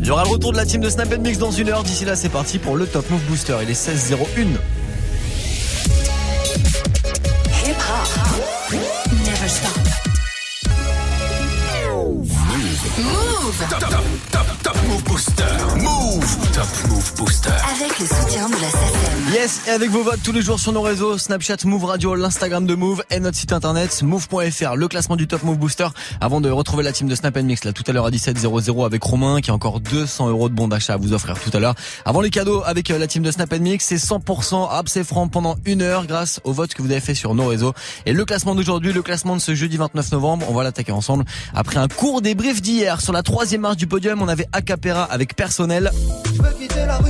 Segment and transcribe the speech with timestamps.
[0.00, 1.82] Il y aura le retour de la team de Snap Mix dans une heure.
[1.84, 3.56] D'ici là, c'est parti pour le Top Move Booster.
[3.62, 4.16] Il est 16.01.
[7.64, 8.72] Hip hop.
[9.24, 9.78] Never stop.
[12.98, 13.66] Move.
[13.68, 15.44] Top, top, top, top Move Booster.
[15.76, 16.52] Move.
[16.52, 17.50] Top Move Booster.
[17.50, 19.34] Avec le soutien de la SACEM.
[19.34, 22.64] Yes, et avec vos votes tous les jours sur nos réseaux, Snapchat, Move Radio, l'Instagram
[22.64, 25.88] de Move et notre site internet move.fr, le classement du Top Move Booster.
[26.22, 29.02] Avant de retrouver la team de Snap Mix, là tout à l'heure à 17.00 avec
[29.02, 31.74] Romain qui a encore 200 euros de bons d'achat à vous offrir tout à l'heure.
[32.06, 35.28] Avant les cadeaux avec euh, la team de Snap Mix, c'est 100% Abs et franc
[35.28, 37.74] pendant une heure grâce au vote que vous avez fait sur nos réseaux.
[38.06, 41.26] Et le classement d'aujourd'hui, le classement de ce jeudi 29 novembre, on va l'attaquer ensemble.
[41.54, 45.36] Après un court débrief d'hier sur la troisième marche du podium, on avait Acapera avec
[45.36, 45.90] personnel.
[46.34, 47.09] Je veux quitter la rue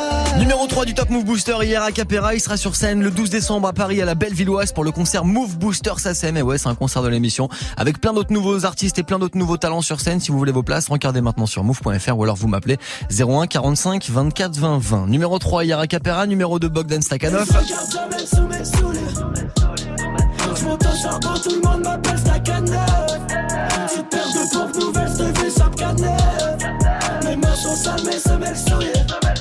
[0.51, 3.29] Numéro 3 du Top Move Booster hier à Capera, il sera sur scène le 12
[3.29, 6.35] décembre à Paris à la Bellevilloise pour le concert Move Booster SACEM.
[6.35, 9.37] Et ouais, c'est un concert de l'émission avec plein d'autres nouveaux artistes et plein d'autres
[9.37, 10.19] nouveaux talents sur scène.
[10.19, 12.77] Si vous voulez vos places, regardez maintenant sur move.fr ou alors vous m'appelez
[13.17, 15.07] 01 45 24 20 20.
[15.07, 17.47] Numéro 3 hier à Capera, numéro 2 Bogdan Stakhanov.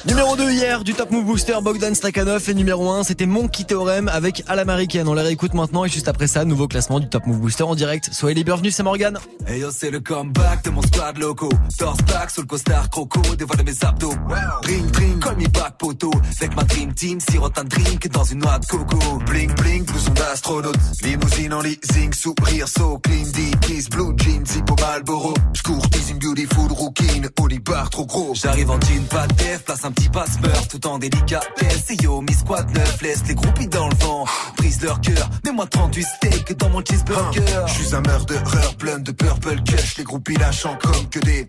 [0.06, 4.08] Numéro 2 hier du Top Move Booster Bogdan Stakhanov et numéro 1 c'était Monkey Theorem
[4.08, 5.06] avec À l'américaine.
[5.08, 7.74] On les réécoute maintenant et juste après ça, nouveau classement du Top Move Booster en
[7.74, 8.08] direct.
[8.10, 9.18] Soyez les bienvenus, c'est Morgan.
[9.46, 11.50] Hey yo, c'est le comeback de mon squad loco.
[11.76, 14.14] Torse back sur le costard croco, dévoile mes abdos.
[14.62, 16.12] Bring, bring, call me back poteau.
[16.40, 19.18] Avec ma dream team, sirote un drink dans une noix de coco.
[19.26, 20.78] Bling, bling, blouson d'astronaute.
[21.02, 23.26] Limousine en leasing, sourire, so clean,
[23.60, 25.34] kiss, blue jeans, hippo Malboro.
[25.52, 27.20] J'cours, une beautiful rookie,
[27.64, 28.34] bar trop gros.
[28.34, 31.90] J'arrive en jean, pas de def, place un petit passe-meur, tout en délicatesse.
[31.90, 34.24] Et yo, mi squad neuf, laisse les groupies dans le vent.
[34.56, 37.66] Brise leur cœur, mets-moi 38 steaks dans mon cheeseburger.
[37.66, 41.46] Je suis un murderer plein de purple cush, les groupies lâchant comme que des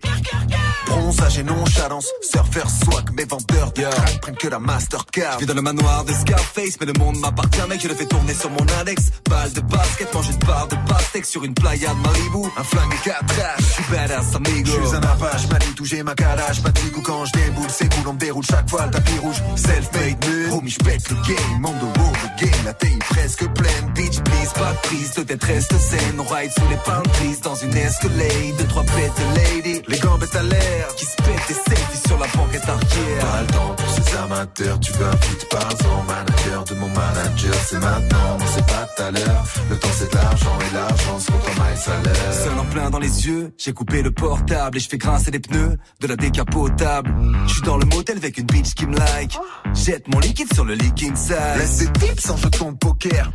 [0.86, 2.08] bronzage et nonchalance.
[2.22, 5.40] Surfer swag, mes vendeurs de crack prennent que la Mastercard.
[5.40, 8.34] Je dans le manoir de Scarface, mais le monde m'appartient, mec, je le fais tourner
[8.34, 9.10] sur mon index.
[9.28, 12.48] Balle de basket, mange une barre de pastèque sur une playa de Malibu.
[12.56, 14.70] Un flingue et quatre Je suis badass, amigo.
[14.70, 18.08] Je suis un apache, manie touché ma calage, pas de quand je déboule, c'est cool,
[18.08, 19.42] on me chaque fois le tapis rouge.
[19.56, 23.92] Self-made man, homie, j'pète le game, on the le game, la taille presque pleine.
[23.94, 26.18] Bitch, please, pas de prise, tête reste zen.
[26.18, 29.82] On ride sous les palm trees dans une escalade, deux, trois de lady.
[29.88, 33.26] Les gambettes à l'air, Qui se pète des selfies sur la banquette arrière.
[33.26, 33.76] Pas le temps
[34.12, 38.46] ces amateurs, tu veux un feat par an, manager de mon manager, c'est maintenant, mais
[38.54, 39.44] c'est pas tout à l'heure.
[39.70, 42.32] Le temps c'est de l'argent et l'argent se compte en maille salaire.
[42.32, 45.40] Seul en plein dans les yeux, j'ai coupé le portable et je fais grincer les
[45.40, 47.14] pneus de la décapotable.
[47.46, 49.38] Je suis dans le motel avec une bitch qui me like.
[49.74, 51.36] Jette mon liquide sur le leaking side.
[51.56, 53.30] Laisse des tips en jeton de poker.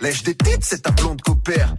[0.00, 1.74] Lèche des tips, c'est ta blonde copère.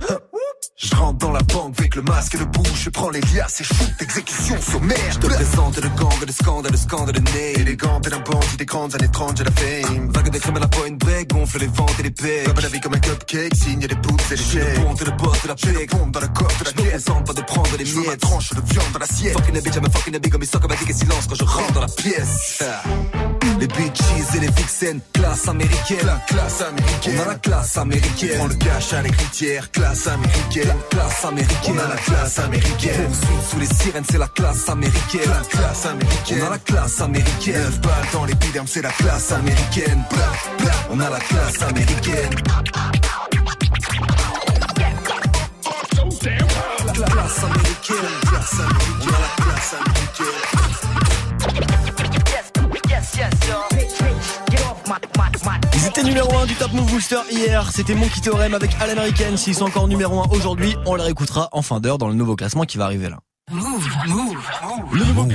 [0.79, 3.61] Je rentre dans la banque avec le masque et le bouche, je prends les liasses
[3.61, 5.11] et shoot, exécution sommaire.
[5.11, 7.53] Je te présente le gang, le scandale, le scandale, le nez.
[7.61, 10.11] Élégant et d'un bandit des grandes années 30, j'ai la fame.
[10.11, 12.43] Vague de crème à la point break, gonfle les ventes et les pecs.
[12.45, 14.77] Comme la vie comme un cupcake, signe les poutres et les Je chèques.
[14.77, 15.89] et le boss de la pec.
[15.89, 17.05] pompe dans la coque de la Je caisse.
[17.05, 18.19] contente pas de prendre les Je veux ma miettes.
[18.19, 19.33] tranche de viande dans l'assiette.
[19.33, 21.44] Fucking a bitch, I'm a fucking a big, comme il comme dit silence quand je
[21.44, 22.61] rentre dans la pièce.
[23.59, 26.05] Les bitches et les vixens, classe américaine.
[26.05, 27.15] La classe américaine.
[27.17, 28.38] On a la classe américaine.
[28.38, 30.66] prend le cash à l'écritière, classe américaine.
[30.89, 31.75] Classe américaine.
[31.75, 33.05] On a la classe américaine.
[33.05, 35.29] Poursuite sous les sirènes, c'est la classe américaine.
[35.29, 36.39] La classe américaine.
[36.41, 37.63] On a la classe américaine.
[37.63, 40.03] Neuf balles dans l'épiderme, c'est la classe américaine.
[40.09, 40.72] Bla, bla.
[40.91, 42.35] On a la classe américaine.
[47.00, 47.95] La classe américaine.
[48.22, 48.97] Classe américaine.
[49.01, 50.37] On a la classe américaine.
[55.74, 57.69] Ils étaient numéro 1 du Top Move Booster hier.
[57.72, 59.38] C'était Monkey Theorem avec À l'américaine.
[59.38, 62.35] S'ils sont encore numéro 1 aujourd'hui, on les réécoutera en fin d'heure dans le nouveau
[62.35, 63.19] classement qui va arriver là.
[63.77, 65.27] Le nouveau,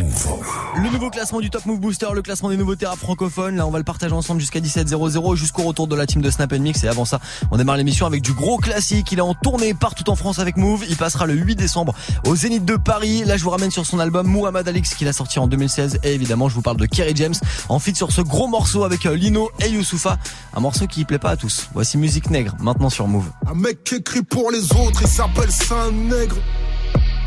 [0.75, 3.55] le nouveau classement du Top Move Booster, le classement des nouveautés rap francophones.
[3.55, 6.53] Là, on va le partager ensemble jusqu'à 17.00 jusqu'au retour de la team de Snap
[6.55, 6.83] Mix.
[6.83, 7.21] Et avant ça,
[7.53, 9.13] on démarre l'émission avec du gros classique.
[9.13, 10.85] Il est en tournée partout en France avec Move.
[10.89, 11.95] Il passera le 8 décembre
[12.27, 13.23] au Zénith de Paris.
[13.25, 16.01] Là, je vous ramène sur son album Muhammad Alix qu'il a sorti en 2016.
[16.03, 17.35] Et évidemment, je vous parle de Kerry James
[17.69, 20.19] en feat sur ce gros morceau avec euh, Lino et Youssoufa.
[20.55, 21.69] Un morceau qui plaît pas à tous.
[21.75, 23.31] Voici Musique Nègre, maintenant sur Move.
[23.47, 26.39] Un mec qui écrit pour les autres, il s'appelle Saint Nègre.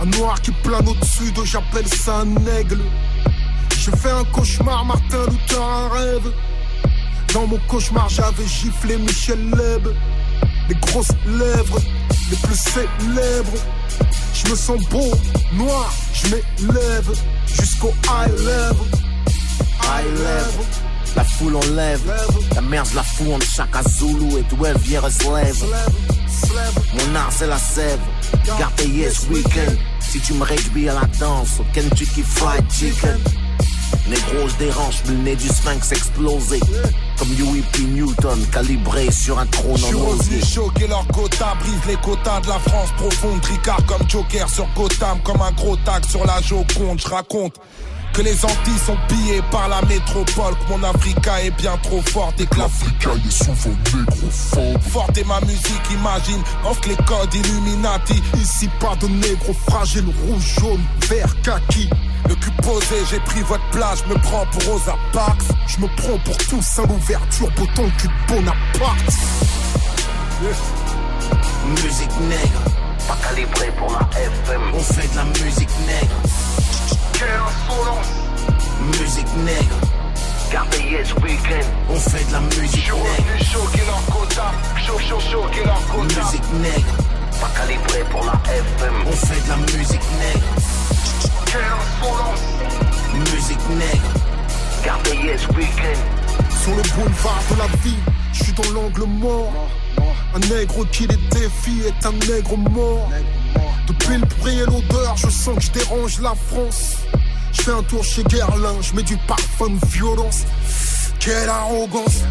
[0.01, 2.79] Un noir qui plane au-dessus de, j'appelle ça un aigle.
[3.77, 6.31] J'ai fait un cauchemar, Martin Luther, un rêve.
[7.33, 9.87] Dans mon cauchemar, j'avais giflé Michel Leb.
[10.69, 11.79] Les grosses lèvres,
[12.29, 13.59] les plus célèbres.
[14.33, 15.11] Je me sens beau,
[15.53, 17.11] noir, je m'élève
[17.47, 18.87] jusqu'au high level.
[19.83, 20.65] High level.
[21.15, 22.01] La foule enlève,
[22.53, 25.65] la merde la fout en chaque Zulu et tout elle vient se lève.
[26.93, 27.99] Mon art c'est la sève,
[28.59, 29.77] garde yes weekend.
[29.99, 33.19] Si tu me réduis à la danse, au Kentucky Fried Chicken.
[34.07, 36.59] Négro, je dérange, le nez du sphinx explosé.
[37.17, 40.41] Comme UEP Newton, calibré sur un trône en osier.
[40.45, 43.41] choquer leur quota, brise les quotas de la France profonde.
[43.41, 47.01] Tricard comme Joker sur Gotham, comme un gros tag sur la Joconde.
[47.01, 47.59] Je raconte
[48.15, 52.39] que les Antilles sont pillées par la métropole, que mon Africa est bien trop forte
[52.39, 54.81] et que l'Africa est souvent négrophobe.
[54.89, 58.21] Forte est ma musique, imagine, offre les codes Illuminati.
[58.37, 61.89] Ici pas de négro fragile, rouge, jaune, vert, kaki.
[62.29, 65.43] Le cul posé, j'ai pris votre place, je me prends pour Rosa Parks.
[65.67, 67.65] Je me prends pour tous à l'ouverture, beau
[67.97, 69.13] cul de Bonaparte.
[71.83, 72.63] Musique nègre,
[73.07, 74.61] pas calibré pour la FM.
[74.73, 76.15] On fait de la musique nègre.
[77.17, 78.11] Quelle insolence!
[78.99, 79.79] Musique nègre.
[80.51, 83.25] Gardez yes weekend, on fait de la musique nègre.
[86.03, 86.95] Musique nègre,
[87.41, 88.93] pas calibré pour la FM.
[89.07, 90.47] On fait de la musique nègre.
[91.45, 92.43] Quelle insolence!
[93.33, 94.11] Musique nègre,
[94.83, 95.99] gardez yes weekend.
[96.63, 97.99] Sur le boulevard de la vie,
[98.33, 99.53] je suis dans l'angle mort.
[100.35, 103.09] Un nègre qui les défie est un nègre mort.
[103.87, 106.95] Depuis le bruit et l'odeur, je sens que je dérange la France.
[107.51, 110.43] Je fais un tour chez Guerlain, je mets du parfum de violence.
[111.19, 112.21] Quelle arrogance,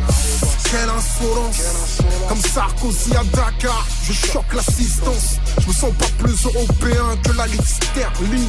[0.70, 1.98] quelle insolence.
[2.28, 5.36] Comme Sarkozy à Dakar, je choque l'assistance.
[5.60, 8.48] Je me sens pas plus européen que la Ligue Sterling.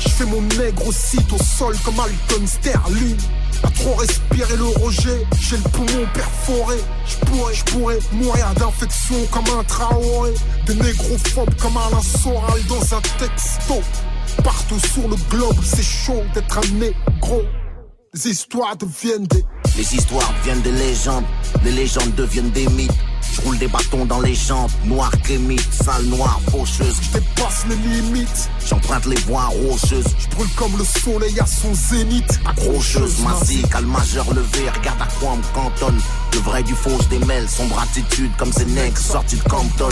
[0.00, 3.16] Je fais mon nègre au site au sol comme Alton Sterling.
[3.64, 6.76] A trop respirer le rejet, j'ai le poumon perforé.
[7.06, 10.34] Je pourrais, je pourrais mourir d'infection comme un traoré.
[10.66, 13.80] Des négrophobes comme Alain Soral dans un texto.
[14.42, 17.42] Partout sur le globe, c'est chaud d'être un négro.
[18.14, 19.44] Les histoires deviennent des.
[19.76, 21.24] Les histoires deviennent des légendes,
[21.64, 22.92] les légendes deviennent des mythes.
[23.32, 26.94] Je roule des bâtons dans les jambes, noir crémite, sale noire, faucheuse.
[27.02, 30.06] Je dépasse les limites, J'emprunte les voies rocheuses.
[30.16, 32.38] je brûle comme le soleil à son zénith.
[32.46, 36.00] Accrocheuse, massive, calme majeur levé, regarde à quoi on me cantonne.
[36.34, 39.88] Le vrai du faux, je démêle, sombre attitude comme ces nègres sortis de Compton.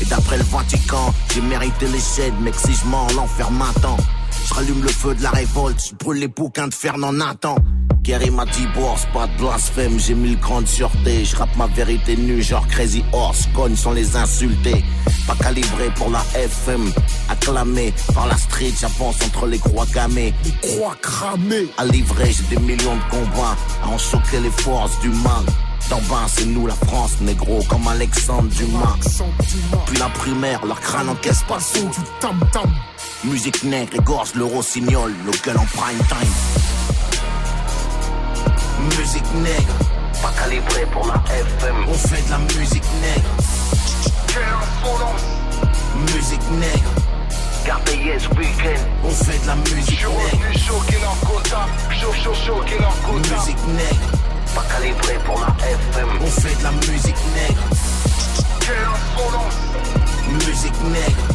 [0.00, 3.96] Et d'après le Vatican, j'ai mérité les shades, mec si je mens, l'enfer m'attend.
[4.46, 7.56] Je rallume le feu de la révolte, je brûle les bouquins de Fernand Nathan.
[8.02, 11.24] Gary m'a dit bourse, pas de blasphème, j'ai mille grandes sûretés.
[11.24, 14.84] Je rappe ma vérité nue, genre Crazy Horse, cogne sans les insulter.
[15.26, 16.92] Pas calibré pour la FM,
[17.30, 20.34] acclamé par la street, j'avance entre les croix gammées.
[20.44, 21.66] Les croix cramées.
[21.78, 25.44] À livrer, j'ai des millions de combats à en choquer les forces du mal.
[25.90, 28.96] D'en bas, c'est nous la France, négro, comme Alexandre Dumas.
[29.86, 32.70] Puis la primaire, leur crâne encaisse pas le son du tam-tam.
[33.24, 36.32] Musique nègre égorge le rossignol, nos gueules en prime time.
[38.98, 39.74] Musique nègre,
[40.22, 41.76] pas calibré pour la FM.
[41.88, 43.30] On fait de la musique nègre.
[46.14, 46.90] Musique nègre,
[47.66, 48.80] gardez yes weekend.
[49.04, 50.12] On fait de la musique chaud,
[50.56, 50.82] chaud,
[51.26, 51.66] quota.
[53.14, 54.10] Musique nègre,
[54.54, 56.08] pas calibré pour la FM.
[56.20, 57.62] On fait de la musique nègre.
[58.60, 59.54] Quelle insolence.
[60.46, 61.28] Musique nègre,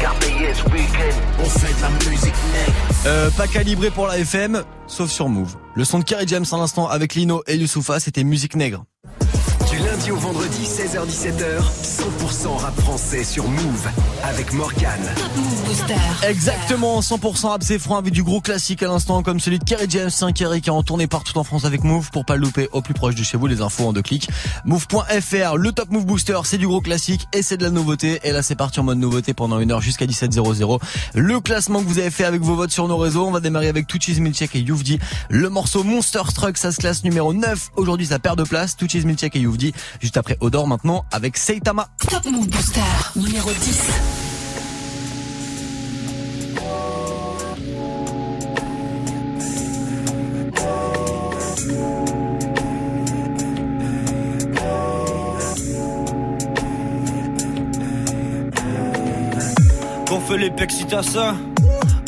[0.00, 1.14] gardez yes weekend.
[1.40, 2.74] On fait de la musique nègre.
[3.06, 5.56] Euh, pas calibré pour la FM, sauf sur Move.
[5.74, 8.84] Le son de Kerry James à l'instant avec Lino et Youssoufa, c'était musique nègre.
[9.96, 13.88] Lundi au vendredi, 16h-17h, 100% rap français sur Move
[14.22, 15.94] avec Booster.
[16.28, 19.86] Exactement, 100% rap c'est franc avec du gros classique à l'instant comme celui de Kerry
[19.88, 22.42] James, 5 Kerry qui est en tournée partout en France avec Move pour pas le
[22.42, 24.28] louper au plus proche de chez vous, les infos en deux clics.
[24.66, 28.20] Move.fr, le top Move Booster, c'est du gros classique et c'est de la nouveauté.
[28.24, 30.78] Et là c'est parti en mode nouveauté pendant une heure jusqu'à 17h00.
[31.14, 33.68] Le classement que vous avez fait avec vos votes sur nos réseaux, on va démarrer
[33.68, 34.98] avec Tuchis Milchek et Youvdi.
[35.30, 37.70] Le morceau Monster Truck, ça se classe numéro 9.
[37.76, 39.72] Aujourd'hui ça perd de place, Tuchis Milchek et Youvdi.
[40.00, 41.88] Juste après Odor maintenant avec Seitama.
[42.08, 42.80] Top Move Booster.
[43.16, 43.80] Numéro 10.
[60.08, 61.34] Gonfle les pecs si t'as ça,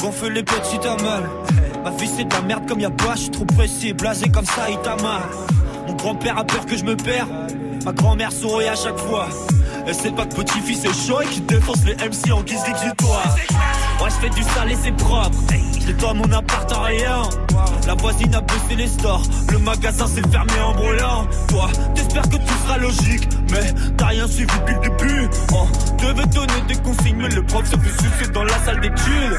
[0.01, 1.29] gonfle les pecs si t'as mal.
[1.85, 4.45] Ma vie c'est de la merde comme y'a pas, je suis trop pressé, blasé comme
[4.45, 5.23] ça, il t'a mal.
[5.87, 7.27] Mon grand-père a peur que je me perds,
[7.89, 9.29] ma grand-mère sourit à chaque fois.
[9.87, 13.35] Elle sait pas que petit-fils est chaud et qui défonce les MC en guise d'exutoire.
[14.03, 15.39] Ouais, je fais du sale et c'est propre.
[15.87, 17.23] J'ai toi mon appart en rien.
[17.87, 19.23] La voisine a baissé les stores.
[19.51, 21.27] Le magasin s'est fermé en brûlant.
[21.49, 23.27] Toi, t'espères que tout sera logique.
[23.53, 25.29] Mais t'as rien suivi depuis le début.
[26.03, 29.39] Devait donner des consignes, mais le prof se fait sucer dans la salle d'études.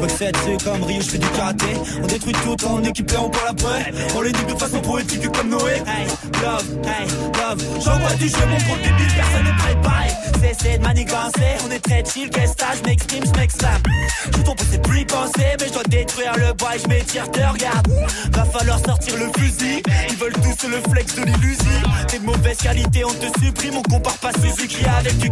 [0.00, 1.66] Boxette, c'est comme Rio, je fais du karaté.
[2.02, 5.30] On détruit tout, on équipe on pour la paix On les dit de façon poétique
[5.32, 5.72] comme Noé.
[5.86, 6.06] Hey,
[6.42, 7.62] love, hey, love.
[7.84, 10.08] J'envoie du jeu, mon gros débile, personne n'est préparé
[10.40, 13.82] Cessez de manigancer, on est très chill Qu'est-ce que je m'exprime, je m'exclame
[14.26, 17.88] Je c'est plus penser Mais je dois détruire le bois et je m'étire, te regarde.
[18.32, 19.82] Va falloir sortir le fusil.
[20.08, 23.82] Ils veulent tous le flex de l'illusion T'es de mauvaise qualité, on te supprime On
[23.82, 25.28] compare pas Suzuki avec du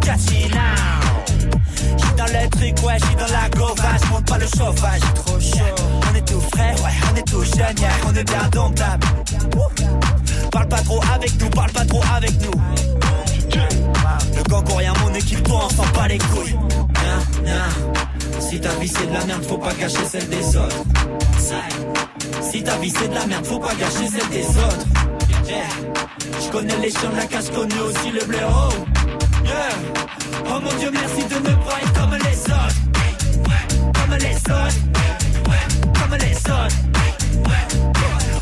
[0.53, 5.75] now dans le truc, ouais, j'suis dans la gova, j'monte pas le chauffage, trop chaud.
[6.11, 9.07] On est tout frais, ouais, on est tout jeune, yeah, on est bien domptable.
[10.51, 12.51] Parle pas trop avec nous, parle pas trop avec nous.
[14.37, 16.57] Le gang rien, mon équipe, toi, on s'en bat les couilles.
[18.41, 20.83] Si ta vie c'est de la merde, faut pas gâcher celle des autres.
[22.43, 24.87] Si ta vie c'est de la merde, faut pas gâcher celle des autres.
[26.41, 28.69] Je connais les chiens de la casse, connais aussi le blaireau.
[30.47, 32.79] Oh mon dieu, merci de pas être comme les autres.
[33.95, 34.79] Comme les autres.
[35.95, 36.77] Comme les autres.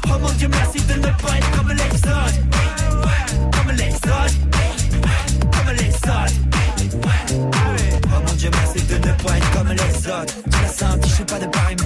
[0.07, 2.41] Oh mon dieu, merci de pas être comme les autres.
[3.53, 4.37] Comme les autres.
[5.53, 6.35] Comme les autres.
[8.07, 10.35] Oh mon dieu, merci de ne pas être comme les autres.
[10.45, 11.77] Tu l'as senti, je suis pas de pareil,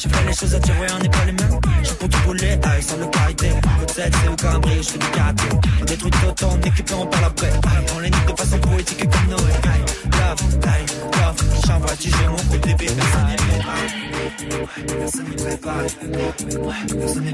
[0.00, 1.60] j'ai fait les choses à ouais, on n'est pas les mêmes.
[1.82, 3.50] Je pour tout rouler, avec sans le karité.
[3.80, 5.44] Peut-être c'est au cambré, je fais du karaté.
[5.80, 7.50] On détruit tout on équipe, on parle après.
[7.94, 9.52] On les nique de façon poétique comme Noé.
[9.64, 9.80] Hey,
[10.12, 10.86] love, hey,
[11.20, 11.36] love.
[11.66, 13.86] J'envoie du jeu, mon gros bébé, personne n'est préparé.
[14.98, 15.26] Personne.
[16.98, 17.30] Personne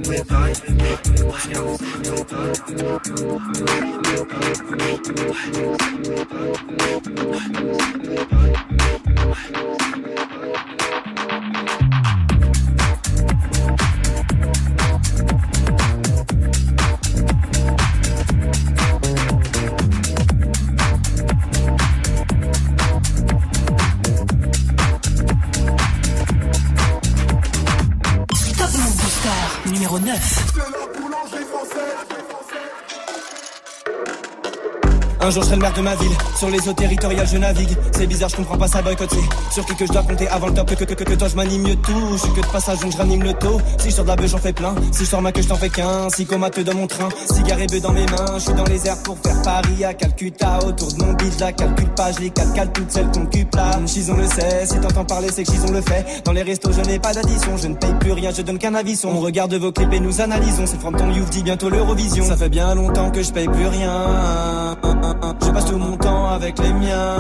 [35.27, 37.77] Un jour je serai le maire de ma ville, sur les eaux territoriales je navigue.
[37.91, 40.47] C'est bizarre je comprends pas ça boycott c'est sur qui que je dois compter avant
[40.47, 42.13] le top que que que, que toi je m'anime mieux tout.
[42.13, 43.61] Je suis que de passage donc je ranime le taux.
[43.81, 44.73] Si je sors de la beuh j'en fais plein.
[44.93, 46.09] Si je sors ma queue je t'en fais qu'un.
[46.11, 47.09] Si comateux dans mon train.
[47.35, 48.35] Cigare et bœuf dans mes mains.
[48.35, 50.61] Je suis dans les airs pour faire Paris à Calcutta.
[50.65, 52.13] Autour de mon je la calcule pas.
[52.13, 53.81] Je les calcale toutes celles qu'on cupe là.
[53.85, 54.67] Chison le sait.
[54.67, 56.23] Si t'entends parler c'est que Chison le fait.
[56.25, 57.57] Dans les restos je n'ai pas d'addition.
[57.57, 60.21] Je ne paye plus rien je donne qu'un avis On regarde vos clips et nous
[60.21, 60.67] analysons.
[60.67, 62.25] C'est from ton youth dit bientôt l'Eurovision.
[62.25, 64.77] Ça fait bien longtemps que je paye plus rien
[65.23, 67.17] Je passe tout mon temps avec les miens.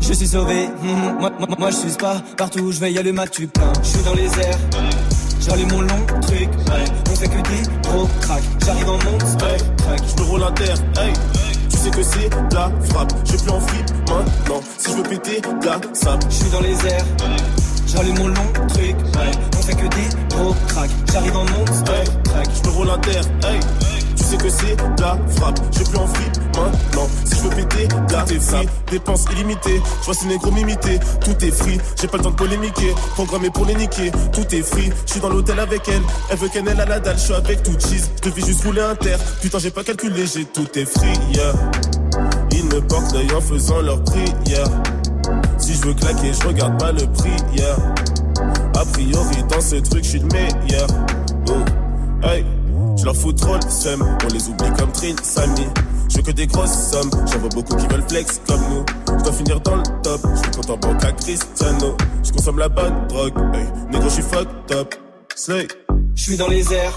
[0.00, 1.18] Je suis sauvé, mhm.
[1.20, 2.60] moi, moi, moi je suis pas partout.
[2.60, 4.58] Où je vais y a le mat tu plein Je suis dans les airs,
[5.40, 6.48] j'allume mon long truc.
[7.10, 9.46] On fait que des gros crack, j'arrive en monstre
[9.78, 11.12] Crack, je me roule à terre, hey.
[11.70, 14.60] Tu sais que c'est la frappe, je plus en free maintenant.
[14.78, 16.22] Si je veux péter, la sable.
[16.30, 17.04] Je suis dans les airs,
[17.86, 18.96] j'allume mon long truc.
[19.58, 21.92] On fait que des gros crack, j'arrive en monstre
[22.24, 23.60] Crack, je me roule à terre, hey
[24.28, 27.08] sais que c'est de la frappe, je plus en maintenant.
[27.24, 29.80] Si je veux péter, là t'es free, dépenses illimitées.
[30.00, 31.78] Je vois ces négros m'imiter, tout est free.
[32.00, 34.10] J'ai pas le temps de polémiquer, programmé pour les niquer.
[34.32, 36.02] Tout est free, je suis dans l'hôtel avec elle.
[36.30, 38.10] Elle veut qu'elle ait à la dalle, je suis avec tout cheese.
[38.22, 39.18] Je devais juste rouler un terre.
[39.40, 41.52] Putain, j'ai pas calculé, j'ai tout est free, yeah.
[42.52, 44.68] Ils me portent l'œil en faisant leur prière.
[45.58, 47.76] Si je veux claquer, je regarde pas le prix, yeah.
[48.76, 50.86] A priori, dans ce truc, je suis le meilleur.
[51.48, 52.44] Oh, hey.
[52.98, 55.66] Je leur fous trop le seum, on les oublie comme Trin, Samy.
[56.10, 58.84] Je veux que des grosses sommes, j'en vois beaucoup qui veulent flex comme nous.
[59.18, 61.96] Je dois finir dans le top, je suis content banque à Cristiano.
[62.24, 64.94] Je consomme la bonne drogue, hey, négro, je suis fucked up.
[65.36, 65.68] Slay.
[66.16, 66.92] Je suis dans les airs,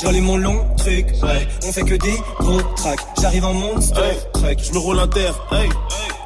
[0.00, 1.46] j'allume mon long truc, ouais.
[1.66, 4.58] On fait que des gros tracks, j'arrive en monster Hey, truck.
[4.62, 5.68] je me roule un terre, hey.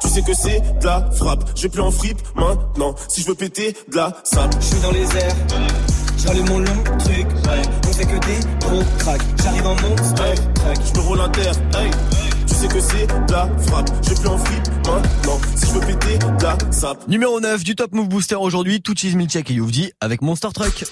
[0.01, 2.95] Tu sais que c'est de la frappe, je vais plus en fripe maintenant.
[3.09, 5.35] Si je veux péter de la sable, Je suis dans les airs,
[6.17, 7.61] j'allume mon long truc, ouais.
[7.95, 10.35] On fait que des gros cracks, j'arrive en monster hey.
[10.53, 10.77] truck.
[10.85, 11.89] Je me roule un terre, hey.
[12.45, 15.39] Tu sais que c'est la frappe, je vais plus en fripe maintenant.
[15.55, 16.99] Si je veux péter la sable.
[17.07, 20.83] Numéro 9 du Top Move Booster aujourd'hui, Tuchis Milchek et Youvdi avec Monster Truck.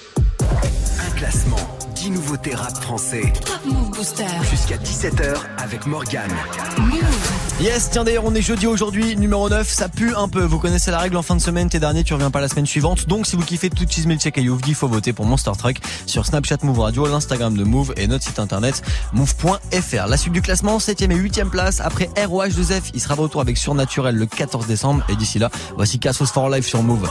[0.41, 1.57] Un classement,
[1.95, 3.33] 10 nouveautés rap français.
[3.45, 4.23] Top Move Booster.
[4.49, 6.31] Jusqu'à 17h avec Morgane.
[6.77, 7.32] Move.
[7.61, 10.43] Yes, tiens d'ailleurs on est jeudi aujourd'hui, numéro 9, ça pue un peu.
[10.43, 12.65] Vous connaissez la règle en fin de semaine, t'es dernier, tu reviens pas la semaine
[12.65, 13.07] suivante.
[13.07, 15.77] Donc si vous kiffez tout cheese milkshake et Youvdi, il faut voter pour Monster Truck
[16.07, 18.81] sur Snapchat Move Radio, l'Instagram de Move et notre site internet
[19.13, 20.07] move.fr.
[20.07, 21.79] La suite du classement, 7ème et 8ème place.
[21.79, 25.05] Après ROH2F, il sera de retour avec Surnaturel le 14 décembre.
[25.07, 27.07] Et d'ici là, voici Cassos for Life sur Move.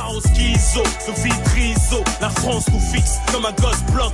[2.21, 4.13] La France fixe comme un gosse bloc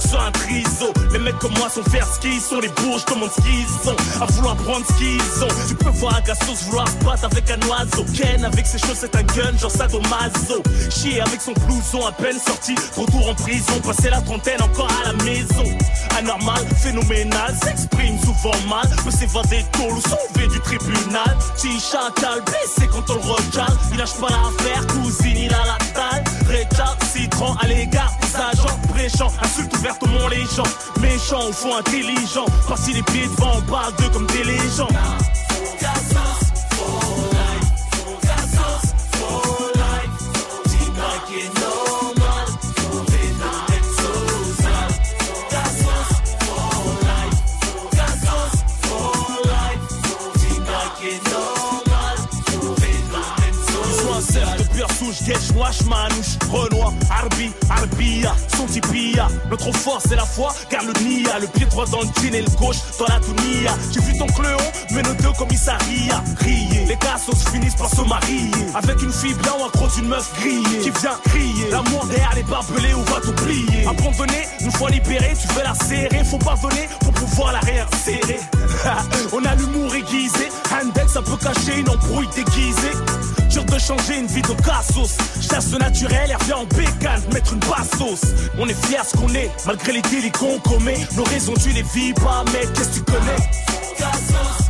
[3.28, 4.22] ce qu'ils.
[4.22, 5.90] À vouloir prendre ce qu'ils ont.
[5.92, 8.04] Voir un gassos vouloir se avec un oiseau.
[8.14, 10.62] Ken avec ses chaussettes, un gun, genre sadomaso.
[10.90, 12.74] Chier avec son blouson à peine sorti.
[12.96, 15.64] Retour en prison, passer la trentaine encore à la maison.
[16.18, 18.88] Anormal, phénoménal, s'exprime souvent mal.
[19.04, 21.36] Peut s'évader tôt ou sauver du tribunal.
[21.60, 23.78] Chicha, cal, blessé quand on le regarde.
[23.92, 26.24] Il lâche pas l'affaire, cousine, il a la taille.
[26.48, 28.78] Richard, citron à l'égard des agents.
[28.88, 30.70] Bréchant, insulte ouverte au mont les gens.
[31.00, 32.46] Méchant, au fond intelligent.
[32.66, 34.96] Par-ci les pieds devant, on parle d'eux comme des légendes.
[35.80, 36.47] Just
[54.78, 58.32] pure souche, manouche, Renoir, Arbi, Arbia.
[59.50, 62.42] Notre force c'est la foi, car le nia, le pied droit dans le jean et
[62.42, 63.72] le gauche dans la tounia.
[63.92, 64.56] J'ai vu ton cléon,
[64.92, 66.84] mais nos deux commissariats, rier.
[66.86, 68.50] Les cassos finissent par se marier.
[68.74, 71.70] Avec une fille blanche ou un une meuf grillée, qui vient crier.
[71.70, 73.86] L'amour derrière les barbelés, on va t'oublier.
[73.86, 76.24] Abandonné, une fois libéré, tu veux la serrer.
[76.24, 78.40] Faut pardonner pour pouvoir la réinsérer.
[79.32, 82.92] on a l'humour aiguisé, Handex, ça peut cacher une embrouille déguisée.
[83.50, 85.16] Dur de changer une vie de cassos.
[85.40, 88.20] Chasse le naturel, elle revient en bécane, mettre une bastos.
[88.58, 90.98] On est fiers ce qu'on est, malgré les délits qu'on commet.
[91.16, 94.67] Nos raisons, tu les vis pas, mais qu'est-ce que tu connais?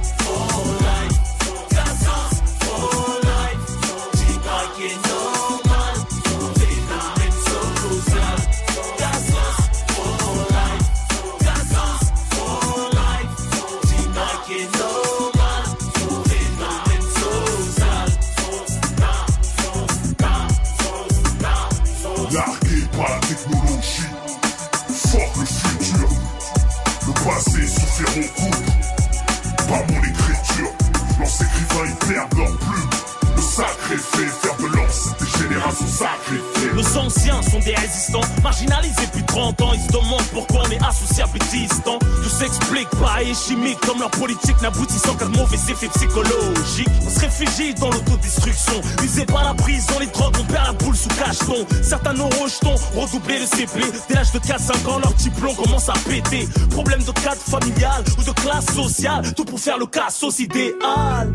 [36.74, 39.72] Nos anciens sont des résistants, marginalisés depuis 30 ans.
[39.74, 41.98] Ils se demandent pourquoi on est associables et distants.
[41.98, 46.88] Tout s'explique pas et chimique, comme leur politique n'aboutissant qu'à de mauvais effets psychologiques.
[47.04, 50.96] On se réfugie dans l'autodestruction, visé par la prison, les drogues, on perd la boule
[50.96, 51.66] sous cacheton.
[51.82, 53.80] Certains nos rejetons, redoublés le CP.
[54.08, 56.48] Dès l'âge de 4-5 ans, leur diplôme commence à péter.
[56.70, 61.32] Problème de cadre familial ou de classe sociale, tout pour faire le cassos idéal.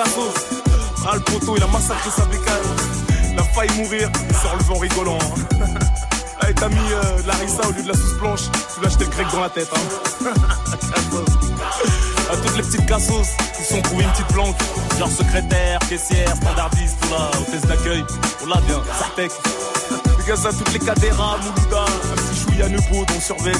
[0.00, 2.54] Ah, le poteau, il a massacré sa bécane.
[3.32, 5.18] Il a failli mourir, il s'est relevé en rigolant.
[5.18, 5.56] hein.
[6.40, 8.40] Allez, t'as mis euh, de la rissa au lieu de la sauce blanche.
[8.74, 9.68] Tu lui as acheté le grec dans la tête.
[9.74, 10.30] Hein.
[12.30, 14.56] À toutes les petites cassos qui sont trouvées une petite planque.
[14.98, 18.04] Genre secrétaire, caissière, standardiste, tout là, hôtesse d'accueil.
[18.42, 19.32] On l'a bien, Sartec.
[20.18, 23.54] Les gars, ça, toutes les cadéras, Moulouda, un petit chouïa Nebo, dont surveille.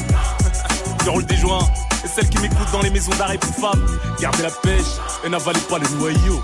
[1.02, 1.66] Qui roule des joints.
[2.04, 3.84] Et celles qui m'écoutent dans les maisons d'arrêt pour femmes.
[4.20, 6.42] Gardez la pêche et n'avalez pas les noyaux.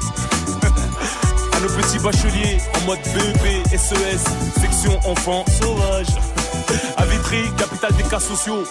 [1.52, 6.14] à nos petits bacheliers en mode BEP, SES, section enfants sauvages.
[6.96, 8.64] À Vitry, capitale des cas sociaux.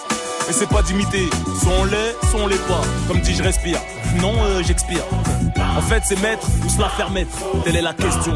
[0.48, 1.30] Et c'est pas d'imiter,
[1.62, 2.82] soit on l'est, soit on l'est pas.
[3.08, 3.78] Comme dit je respire,
[4.20, 5.02] non euh, j'expire.
[5.76, 7.30] En fait c'est maître ou se la faire mettre,
[7.64, 8.34] telle est la question.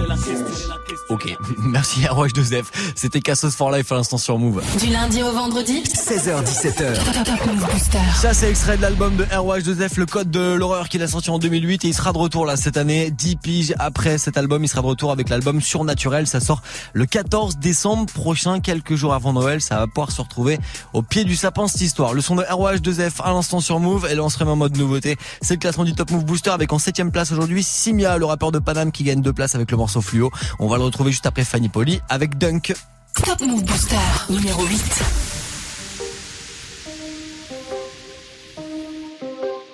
[1.09, 2.67] Ok, merci ROH2F.
[2.95, 4.63] C'était Cassos for Life à l'instant sur Move.
[4.79, 7.25] Du lundi au vendredi 16h17h.
[7.25, 7.99] Top Move Booster.
[8.15, 11.39] Ça c'est extrait de l'album de ROH2F, le code de l'horreur qu'il a sorti en
[11.39, 14.69] 2008 et il sera de retour là cette année, 10 piges après cet album, il
[14.69, 16.61] sera de retour avec l'album Surnaturel, ça sort
[16.93, 20.59] le 14 décembre prochain, quelques jours avant Noël, ça va pouvoir se retrouver
[20.93, 22.13] au pied du sapin cette histoire.
[22.13, 25.17] Le son de ROH2F à l'instant sur Move et là on serait en mode nouveauté,
[25.41, 28.53] c'est le classement du Top Move Booster avec en 7 place aujourd'hui Simia, le rappeur
[28.53, 30.31] de Paname qui gagne deux places avec le morceau Fluo.
[30.59, 32.75] On va le retrouver juste après Fanny Poli avec Dunk.
[33.25, 33.97] Top Move Booster
[34.29, 35.03] numéro 8.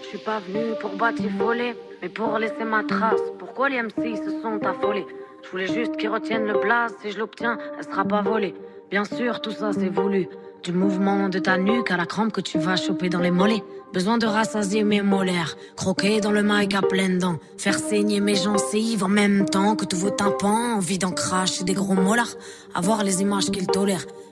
[0.03, 3.21] Je suis pas venu pour batifoler, mais pour laisser ma trace.
[3.39, 5.07] Pourquoi les MC se sont affolés?
[5.45, 6.95] Je voulais juste qu'ils retiennent le blaze.
[7.03, 8.55] Si je l'obtiens, elle sera pas volée.
[8.91, 10.29] Bien sûr, tout ça c'est voulu.
[10.63, 13.63] Du mouvement de ta nuque à la crampe que tu vas choper dans les mollets.
[13.93, 18.35] Besoin de rassasier mes molaires, croquer dans le mic à pleines dents, faire saigner mes
[18.35, 22.35] gencives en même temps que tous vos tympans, envie d'en cracher des gros molars,
[22.75, 24.07] avoir les images qu'ils tolèrent,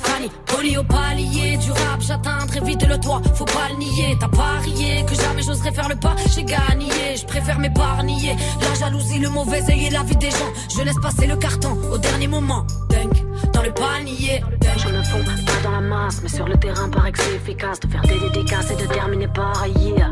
[0.00, 4.16] Fanny, poli au palier du rap, j'atteindrai vite le toit, faut pas le nier.
[4.20, 8.36] T'as parié que jamais j'oserais faire le pas, j'ai gagné, je préfère m'épargner.
[8.60, 11.76] La jalousie, le mauvais œil et la vie des gens, je laisse passer le carton
[11.92, 12.66] au dernier moment.
[12.90, 14.42] Dunk, dans le panier.
[14.76, 17.80] Je me fonds pas dans la masse, mais sur le terrain paraît que c'est efficace
[17.80, 20.10] de faire des dédicaces et de terminer par yeah.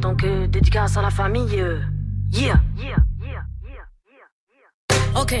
[0.00, 1.58] Donc euh, dédicace à la famille.
[1.60, 1.80] euh,
[2.30, 2.60] Yeah.
[5.16, 5.40] Ok.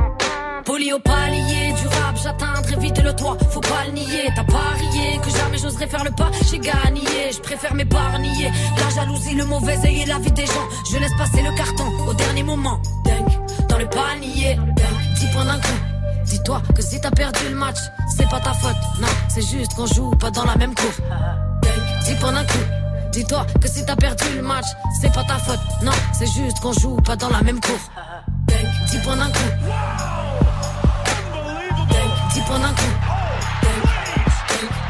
[0.81, 4.31] Poli au palier du rap, j'atteindrai vite le toit, faut pas le nier.
[4.35, 8.51] T'as parié que jamais j'oserais faire le pas, j'ai gagné, je préfère m'épargner.
[8.77, 11.85] La jalousie, le mauvais œil et la vie des gens, je laisse passer le carton
[12.07, 12.81] au dernier moment.
[13.05, 15.79] Dunk, dans le panier, dunk, 10 points d'un coup.
[16.25, 17.77] Dis-toi que si t'as perdu le match,
[18.17, 20.93] c'est pas ta faute, non, c'est juste qu'on joue pas dans la même cour.
[21.61, 22.65] Dunk, 10 points d'un coup.
[23.11, 24.65] Dis-toi que si t'as perdu le match,
[24.99, 27.79] c'est pas ta faute, non, c'est juste qu'on joue pas dans la même cour.
[28.47, 30.30] Dunk, 10 points d'un coup.
[32.33, 32.95] 10 points d'un coup.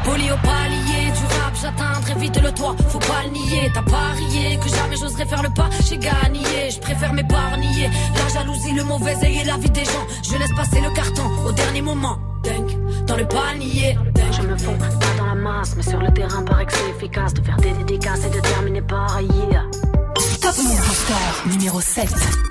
[0.03, 2.75] Poli au palier du rap, j'atteindrai vite le toit.
[2.89, 5.69] Faut pas le nier, t'as parié que jamais j'oserais faire le pas.
[5.87, 7.89] J'ai gagné, je préfère m'épargner.
[8.15, 10.07] La jalousie, le mauvais œil et la vie des gens.
[10.23, 12.17] Je laisse passer le carton au dernier moment.
[13.07, 13.97] Dans le panier.
[14.31, 17.33] Je me fonds pas dans la masse, mais sur le terrain paraît que c'est efficace
[17.33, 19.65] de faire des dédicaces et de terminer par yeah.
[20.41, 22.50] Top Move Booster numéro 7.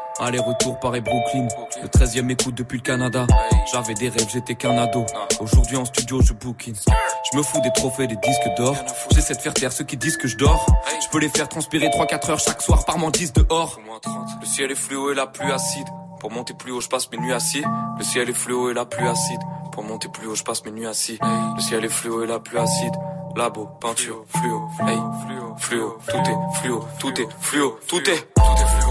[0.19, 1.47] Aller-retour Paris-Brooklyn,
[1.81, 3.25] le 13 e écoute depuis le Canada.
[3.71, 5.05] J'avais des rêves, j'étais qu'un ado.
[5.39, 6.75] Aujourd'hui en studio, je bookine.
[7.31, 8.75] Je me fous des trophées, des disques d'or.
[9.11, 10.65] J'essaie de faire taire ceux qui disent que je dors.
[11.03, 13.79] Je peux les faire transpirer 3-4 heures chaque soir par mentis dehors.
[14.39, 15.87] Le ciel est fluo et la pluie acide.
[16.19, 17.63] Pour monter plus haut, je passe mes nuits assis.
[17.97, 19.41] Le ciel est fluo et la pluie acide.
[19.71, 21.17] Pour monter plus haut, je passe mes nuits assis.
[21.21, 22.93] Le ciel est fluo et la pluie acide.
[23.35, 28.41] Labo, peinture, fluo, hey, fluo, fluo, tout est fluo, tout est fluo, tout est, tout
[28.41, 28.90] est fluorescent.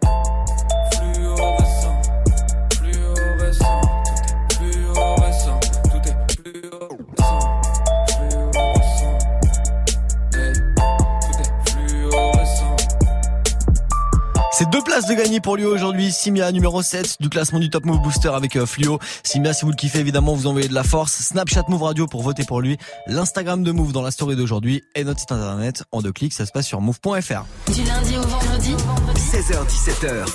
[15.07, 16.11] De gagner pour lui aujourd'hui.
[16.11, 18.99] Simia numéro 7 du classement du Top Move Booster avec euh, Fluo.
[19.23, 21.13] Simia, si vous le kiffez, évidemment, vous envoyez de la force.
[21.13, 22.77] Snapchat Move Radio pour voter pour lui.
[23.07, 26.33] L'Instagram de Move dans la story d'aujourd'hui et notre site internet en deux clics.
[26.33, 27.45] Ça se passe sur move.fr.
[27.73, 28.75] Du lundi au vendredi
[29.17, 30.25] 16h17h,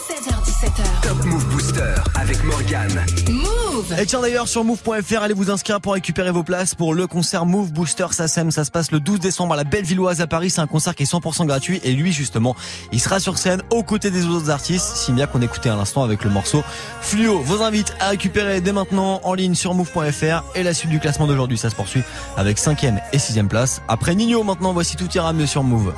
[0.47, 3.05] 16h17h Top Move Booster avec Morgane.
[3.29, 7.07] Move Et tiens d'ailleurs sur move.fr, allez vous inscrire pour récupérer vos places pour le
[7.07, 8.51] concert Move Booster SACEM.
[8.53, 10.51] Ça se passe le 12 décembre à la Bellevilloise à Paris.
[10.51, 12.55] C'est un concert qui est 100% gratuit et lui justement,
[12.93, 14.97] il sera sur scène aux côtés des autres artistes.
[14.97, 16.63] Simia qu'on écoutait à l'instant avec le morceau
[17.01, 17.41] Fluo.
[17.41, 21.27] Vos invite à récupérer dès maintenant en ligne sur move.fr et la suite du classement
[21.27, 22.03] d'aujourd'hui, ça se poursuit
[22.37, 23.83] avec 5ème et 6ème place.
[23.89, 25.93] Après Nino maintenant, voici tout ira mieux sur Move.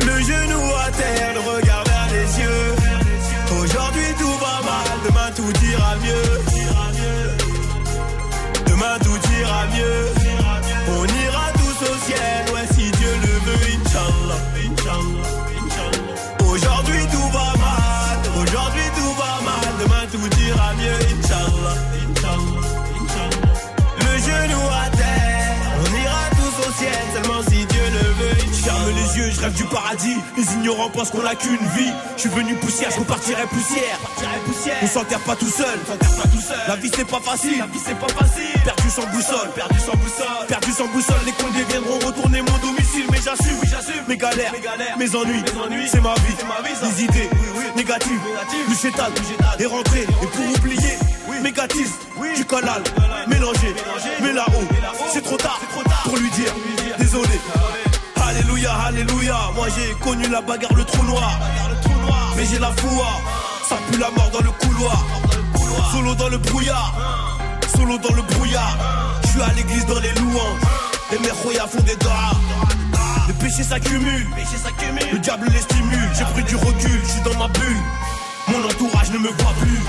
[0.00, 1.37] Le genou à terre,
[5.38, 6.37] tout ira mieux.
[29.48, 30.16] Rêve du paradis.
[30.36, 31.92] Les ignorants pensent qu'on a qu'une vie.
[32.16, 33.98] Je suis venu poussière, je repartirai poussière.
[34.82, 35.78] On s'enterre pas tout seul.
[36.66, 37.58] La vie c'est pas facile.
[37.58, 38.62] La vie c'est pas facile.
[38.64, 41.16] Perdu sans boussole, perdu sans boussole, perdu sans boussole.
[41.26, 44.04] Les cons viendront retourner mon domicile, mais j'assume, j'assume.
[44.08, 44.52] Mes galères,
[44.98, 45.42] mes ennuis,
[45.88, 46.36] c'est ma vie,
[46.82, 47.30] Les idées
[47.76, 48.20] négatives,
[48.68, 49.04] du chétan
[49.58, 50.02] est rentré.
[50.02, 50.98] Et pour oublier,
[51.42, 51.90] négatif,
[52.36, 52.82] du canal,
[53.26, 53.74] mélangé,
[54.20, 54.66] mais là-haut,
[55.12, 55.60] c'est trop tard
[56.04, 56.52] pour lui dire
[56.98, 57.38] désolé.
[58.58, 59.36] Alléluia, alléluia.
[59.54, 61.38] Moi j'ai connu la bagarre, le trou noir.
[62.36, 63.06] Mais j'ai la foi,
[63.68, 65.04] ça pue la mort dans le couloir.
[65.92, 66.92] Solo dans le brouillard,
[67.76, 68.76] solo dans le brouillard.
[69.22, 70.60] Je suis à l'église dans les louanges.
[71.12, 72.32] Les Roya font des doigts.
[73.28, 74.26] Les péchés s'accumulent,
[75.12, 76.10] le diable les stimule.
[76.14, 77.82] J'ai pris du recul, je suis dans ma bulle.
[78.48, 79.82] Mon entourage ne me voit plus.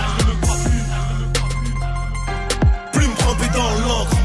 [2.94, 4.16] Plume trempée dans l'encre.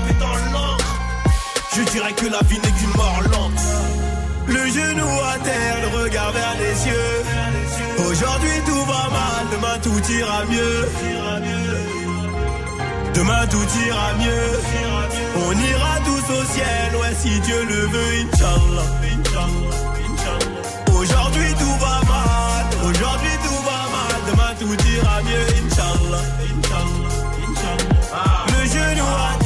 [1.77, 3.84] Je dirais que la vie n'est qu'une mort lente.
[4.47, 7.25] Le genou à terre, le regard vers les yeux.
[8.07, 10.89] Aujourd'hui tout va mal, demain tout ira mieux.
[13.15, 14.61] Demain tout ira mieux.
[15.47, 18.89] On ira tous au ciel, ouais si Dieu le veut, Inch'Allah.
[20.97, 26.25] Aujourd'hui tout va mal, aujourd'hui tout va mal, demain tout ira mieux, Inch'Allah.
[28.49, 29.44] Le genou à terre,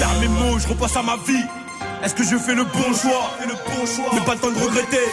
[0.00, 1.44] perds mes mots, je repasse à ma vie.
[2.02, 3.30] Est-ce que je fais le bon choix?
[3.46, 5.06] Le pas le temps de regretter.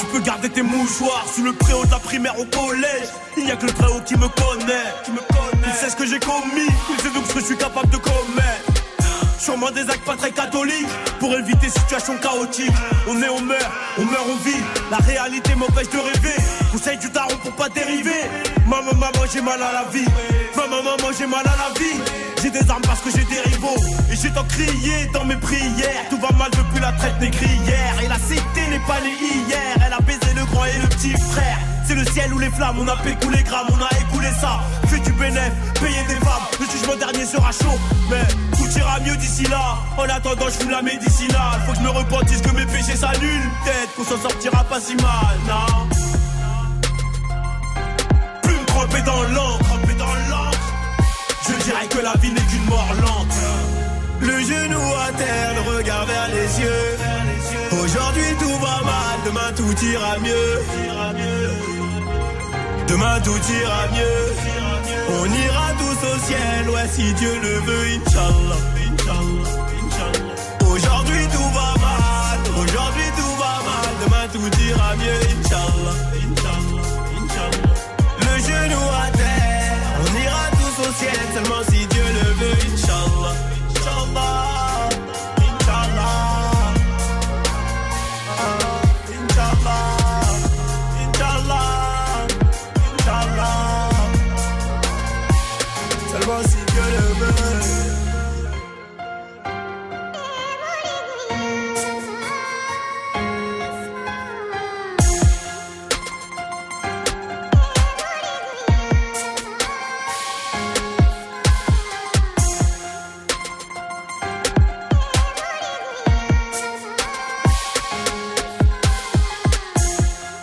[0.00, 3.08] Tu peux garder tes mouchoirs sous le préau de la primaire au collège.
[3.36, 4.88] Il n'y a que le haut qui me connaît.
[5.64, 6.70] Il sait ce que j'ai commis.
[6.90, 8.66] Il sait donc ce que je suis capable de commettre.
[9.38, 10.88] Sûrement des actes pas très catholiques
[11.20, 12.72] pour éviter situation chaotique.
[13.06, 14.62] On est, on meurt, on meurt, on vit.
[14.90, 16.36] La réalité m'empêche de rêver.
[16.72, 18.22] Conseil du daron pour pas dériver.
[18.66, 20.08] Maman, maman, j'ai mal à la vie.
[20.56, 22.25] Maman, maman, j'ai mal à la vie.
[22.46, 23.74] J'ai des armes parce que j'ai des rivaux.
[24.08, 26.06] Et j'ai tant crié dans mes prières.
[26.08, 27.94] Tout va mal depuis la traite négrière.
[28.04, 29.74] Et la cité n'est pas née hier.
[29.84, 31.58] Elle a baisé le grand et le petit frère.
[31.84, 34.60] C'est le ciel ou les flammes, on a pécou les grammes, on a écoulé ça.
[34.86, 37.78] Fait du bénéf, payé des femmes, le jugement dernier sera chaud.
[38.10, 38.22] Mais
[38.56, 39.78] tout ira mieux d'ici là.
[39.98, 41.60] En attendant, je fous la médicinale.
[41.66, 43.50] Faut que je me repentisse que mes péchés s'annulent.
[43.64, 45.88] Peut-être qu'on s'en sortira pas si mal, non.
[48.42, 49.75] Plus me tremper dans l'encre.
[51.48, 53.38] Je dirais que la vie n'est qu'une mort lente.
[54.20, 56.98] Le genou à terre, le regard vers les yeux.
[57.82, 60.62] Aujourd'hui tout va mal, demain tout ira mieux.
[62.88, 63.30] Demain tout
[63.60, 64.26] ira mieux.
[65.20, 68.60] On ira tous au ciel, ouais si Dieu le veut, Inch'Allah.
[70.68, 76.15] Aujourd'hui tout va mal, aujourd'hui tout va mal, demain tout ira mieux, Inch'Allah.
[80.98, 83.34] Ciel, seulement si Dieu le veut, Inch'Allah.
[83.70, 84.55] Inch'Allah.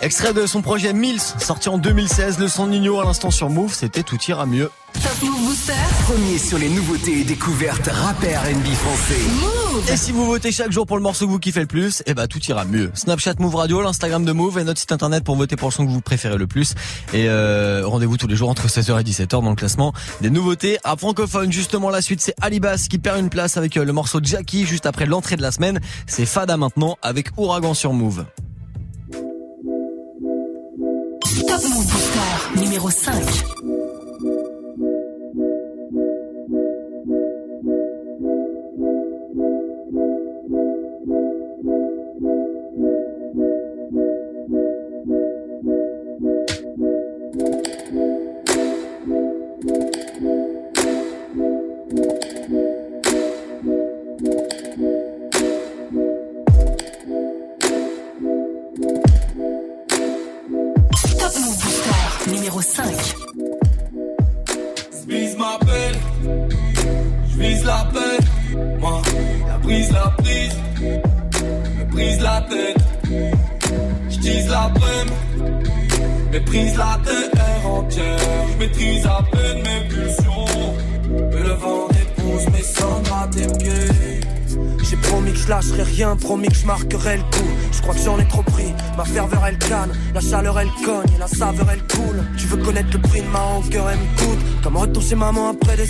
[0.04, 3.48] Extrait de son projet Mills, sorti en 2016, le son de Nino à l'instant sur
[3.48, 4.70] Move, c'était Tout ira mieux.
[4.92, 5.72] Top Move Booster.
[6.04, 9.90] Premier sur les nouveautés et découvertes rappeurs NB français.
[9.90, 12.12] Et si vous votez chaque jour pour le morceau que vous kiffez le plus, eh
[12.12, 12.90] ben tout ira mieux.
[12.92, 15.86] Snapchat Move Radio, l'Instagram de Move et notre site internet pour voter pour le son
[15.86, 16.74] que vous préférez le plus.
[17.14, 20.76] Et euh, rendez-vous tous les jours entre 16h et 17h dans le classement des nouveautés
[20.84, 21.50] à francophone.
[21.50, 24.84] Justement la suite c'est Alibas qui perd une place avec euh, le morceau Jackie juste
[24.84, 25.80] après l'entrée de la semaine.
[26.06, 28.26] C'est Fada maintenant avec Ouragan sur Move.
[31.40, 33.53] Top Move Booster numéro 5.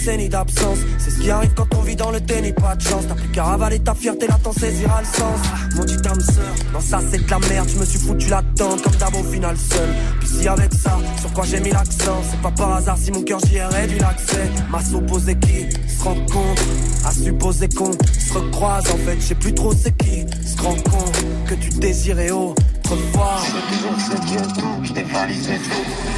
[0.05, 0.79] Décennies d'absence.
[0.99, 3.05] C'est ce qui arrive quand on vit dans le déni, pas de chance.
[3.09, 5.41] T'as plus qu'à ravaler ta fierté, là t'en saisiras le sens.
[5.77, 7.69] Mon dit âme sœur, non ça c'est de la merde.
[7.69, 9.89] Je me suis foutu là-dedans comme d'hab au final seul.
[10.21, 13.23] Puis si avec ça, sur quoi j'ai mis l'accent, c'est pas par hasard si mon
[13.23, 14.51] cœur j'y ai réduit l'accès.
[14.71, 16.63] M'a supposé qui se rencontre,
[17.07, 18.85] à supposer qu'on se recroise.
[18.91, 23.41] En fait, je sais plus trop c'est qui se rend compte que tu désirais autrefois.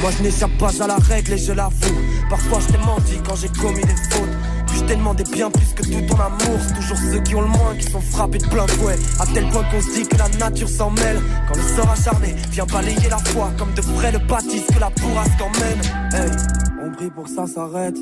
[0.01, 1.95] Moi je n'échappe pas à la règle et je l'avoue.
[2.29, 4.35] Parfois je t'ai menti quand j'ai commis des fautes.
[4.67, 6.59] Puis je t'ai demandé bien plus que tout ton amour.
[6.59, 8.95] C'est toujours ceux qui ont le moins qui sont frappés de plein fouet.
[9.19, 11.21] À tel point qu'on se dit que la nature s'en mêle.
[11.47, 13.49] Quand le sort acharné vient balayer la foi.
[13.57, 16.31] Comme de frais le bâtisse que la bourrasque emmène.
[16.83, 17.97] On prie pour ça s'arrête.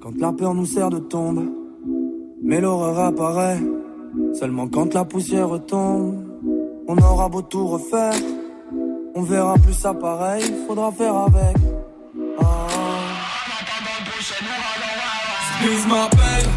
[0.00, 1.44] Quand la peur nous sert de tombe.
[2.44, 3.60] Mais l'horreur apparaît.
[4.34, 6.24] Seulement quand la poussière tombe.
[6.86, 8.14] On aura beau tout refaire.
[9.14, 10.42] On verra plus ça pareil.
[10.66, 11.56] Faudra faire avec.
[12.40, 12.71] Ah.
[14.22, 16.50] J'vise ma peine,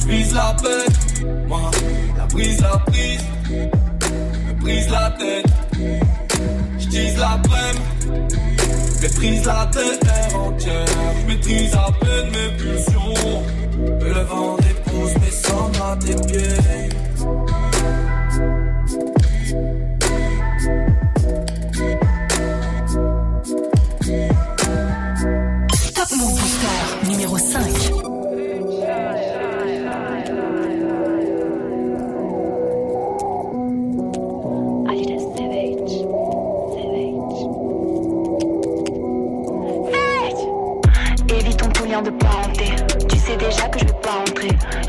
[0.00, 1.46] j'vise la peine.
[1.46, 1.70] Moi,
[2.16, 5.44] la brise, la prise, me brise la tête.
[6.78, 8.30] J'tise la peine,
[9.02, 10.86] méprise la terre entière.
[11.26, 13.42] J'maîtrise à peine mes pulsions.
[14.00, 16.99] Le vent dépose mes cendres à tes pieds.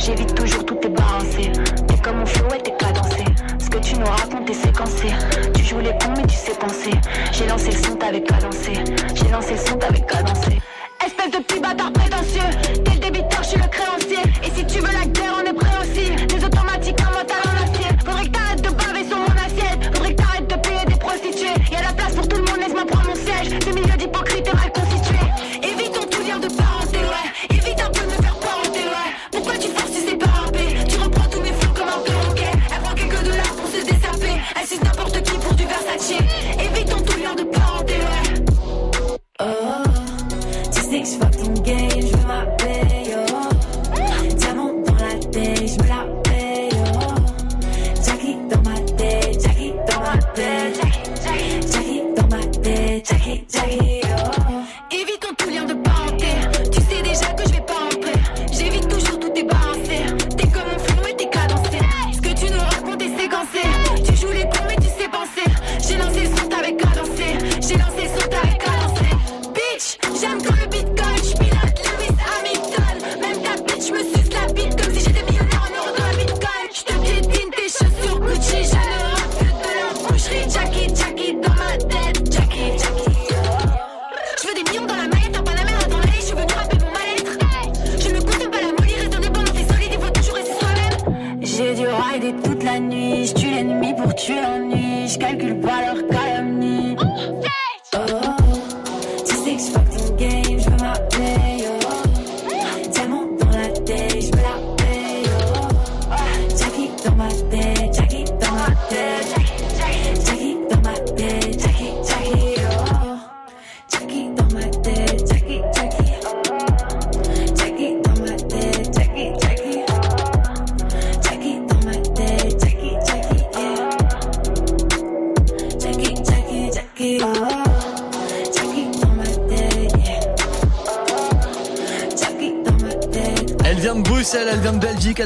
[0.03, 1.51] J'évite toujours toutes tes balancées.
[1.87, 3.23] T'es comme mon flow et t'es cadencé.
[3.59, 5.09] Ce que tu nous racontes est séquencé.
[5.53, 6.89] Tu joues les cons mais tu sais penser.
[7.31, 8.73] J'ai lancé le son, t'avais cadencé.
[9.13, 10.01] J'ai lancé le son, t'avais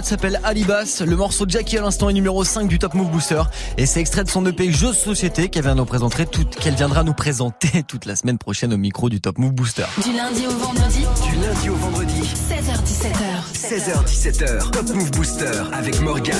[0.05, 1.03] s'appelle Alibas.
[1.05, 3.41] Le morceau Jackie à l'instant est numéro 5 du Top Move Booster.
[3.77, 7.03] Et c'est extrait de son EP Jeux société qu'elle vient nous présenter toute, qu'elle viendra
[7.03, 9.85] nous présenter toute la semaine prochaine au micro du Top Move Booster.
[10.03, 13.45] Du lundi au vendredi, Du lundi au vendredi, 16h17h.
[13.53, 16.35] 16h17h, Top Move Booster avec Morgane.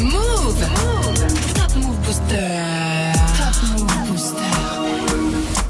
[0.00, 1.39] Move Move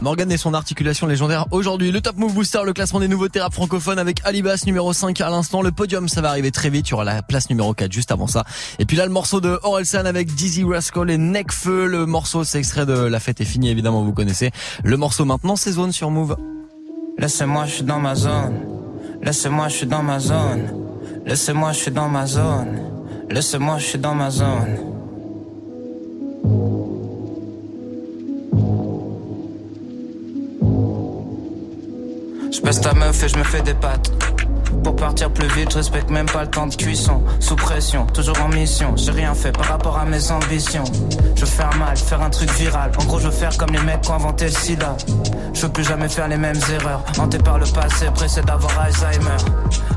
[0.03, 1.93] Morgan et son articulation légendaire aujourd'hui.
[1.93, 5.29] Le Top Move Booster, le classement des nouveautés rap francophones avec Alibas numéro 5 à
[5.29, 5.61] l'instant.
[5.61, 6.89] Le podium, ça va arriver très vite.
[6.89, 8.45] Il y aura la place numéro 4 juste avant ça.
[8.79, 11.87] Et puis là, le morceau de Orelsan avec Dizzy Rascal et Necfeu.
[11.87, 14.53] Le morceau, c'est extrait de La fête est finie, évidemment, vous connaissez.
[14.83, 16.37] Le morceau maintenant, c'est Zone sur Move.
[17.19, 18.55] Laissez-moi, je suis dans ma zone.
[19.23, 20.63] Laissez-moi, je suis dans ma zone.
[21.27, 22.81] Laissez-moi, je suis dans ma zone.
[23.29, 24.90] Laissez-moi, je suis dans ma zone.
[32.61, 34.11] Je baisse ta meuf et je me fais des pattes.
[34.83, 37.23] Pour partir plus vite, je respecte même pas le temps de cuisson.
[37.39, 38.95] Sous pression, toujours en mission.
[38.97, 40.85] J'ai rien fait par rapport à mes ambitions.
[41.35, 42.93] Je veux faire mal, faire un truc viral.
[42.99, 44.97] En gros, je veux faire comme les mecs qui ont inventé le sida.
[45.53, 47.03] Je veux plus jamais faire les mêmes erreurs.
[47.19, 49.37] Hanté par le passé, pressé d'avoir Alzheimer.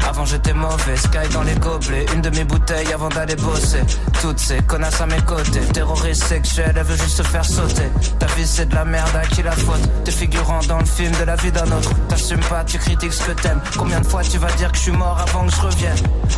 [0.07, 2.05] Avant j'étais mauvais, sky dans les gobelets.
[2.13, 3.81] Une de mes bouteilles avant d'aller bosser.
[4.21, 5.61] Toutes ces connasses à mes côtés.
[5.73, 7.89] Terroriste sexuel, elle veut juste se faire sauter.
[8.19, 9.81] Ta vie c'est de la merde, à qui la faute?
[10.03, 11.91] T'es figurant dans le film de la vie d'un autre.
[12.09, 13.61] T'assumes pas, tu critiques ce que t'aimes.
[13.77, 15.97] Combien de fois tu vas dire que je suis mort avant que je revienne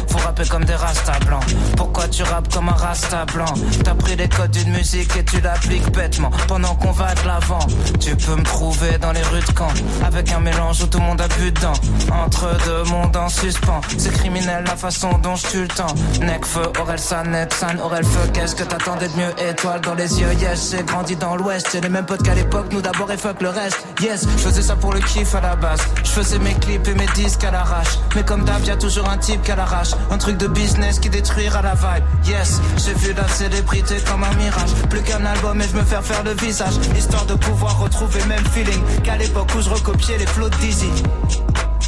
[0.09, 1.43] Faut rapper comme des rastas blancs.
[1.77, 3.53] Pourquoi tu rappes comme un rasta blanc?
[3.83, 6.31] T'as pris les codes d'une musique et tu l'appliques bêtement.
[6.47, 7.59] Pendant qu'on va de l'avant,
[7.99, 9.73] tu peux me trouver dans les rues de Caen.
[10.05, 11.73] Avec un mélange où tout le monde a bu dedans.
[12.11, 13.81] Entre deux mondes en suspens.
[13.97, 15.93] C'est criminel la façon dont je tue le temps.
[16.21, 18.29] Necfeu, Aurel San, Nepsan, Aurel Feu.
[18.33, 19.49] Qu'est-ce que t'attendais de mieux?
[19.49, 20.71] Étoile dans les yeux, yes.
[20.71, 21.67] J'ai grandi dans l'ouest.
[21.71, 22.67] J'ai les mêmes potes qu'à l'époque.
[22.71, 23.85] Nous d'abord et fuck le reste.
[24.01, 25.81] Yes, je faisais ça pour le kiff à la base.
[26.03, 27.99] Je faisais mes clips et mes disques à l'arrache.
[28.15, 29.91] Mais comme d'hab, y'a toujours un type qu'à l'arrache.
[30.09, 32.03] Un truc de business qui détruira la vibe.
[32.25, 34.73] Yes, j'ai vu la célébrité comme un mirage.
[34.89, 36.75] Plus qu'un album et je me faire faire le visage.
[36.97, 40.55] Histoire de pouvoir retrouver le même feeling qu'à l'époque où je recopiais les flots de
[40.55, 40.89] Dizzy.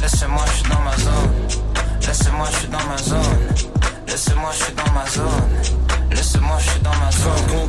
[0.02, 1.30] Laissez-moi, je suis dans ma zone.
[2.06, 3.68] Laissez-moi, je suis dans ma zone.
[4.06, 5.26] Laissez-moi, je suis dans ma zone.
[6.10, 7.67] Laissez-moi, je suis dans ma zone.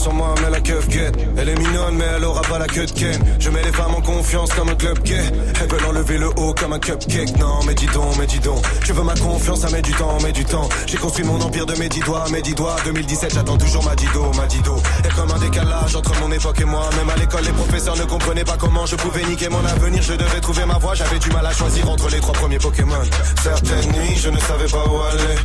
[0.00, 0.60] Sur moi, mais la.
[1.36, 3.18] Elle est mignonne, mais elle aura pas la queue de Ken.
[3.38, 5.20] Je mets les femmes en confiance comme un club gay.
[5.60, 7.36] Elles veulent enlever le haut comme un cupcake.
[7.38, 8.62] Non, mais dis donc, mais dis donc.
[8.84, 10.68] Tu veux ma confiance, ça met du temps, met du temps.
[10.86, 12.76] J'ai construit mon empire de mes dix doigts, mes dix doigts.
[12.84, 14.76] 2017, j'attends toujours ma dido, ma dido.
[15.04, 16.88] Et comme un décalage entre mon époque et moi.
[16.96, 20.02] Même à l'école, les professeurs ne comprenaient pas comment je pouvais niquer mon avenir.
[20.02, 23.02] Je devais trouver ma voie, j'avais du mal à choisir entre les trois premiers Pokémon.
[23.42, 25.36] Certaines nuits, je ne savais pas où aller.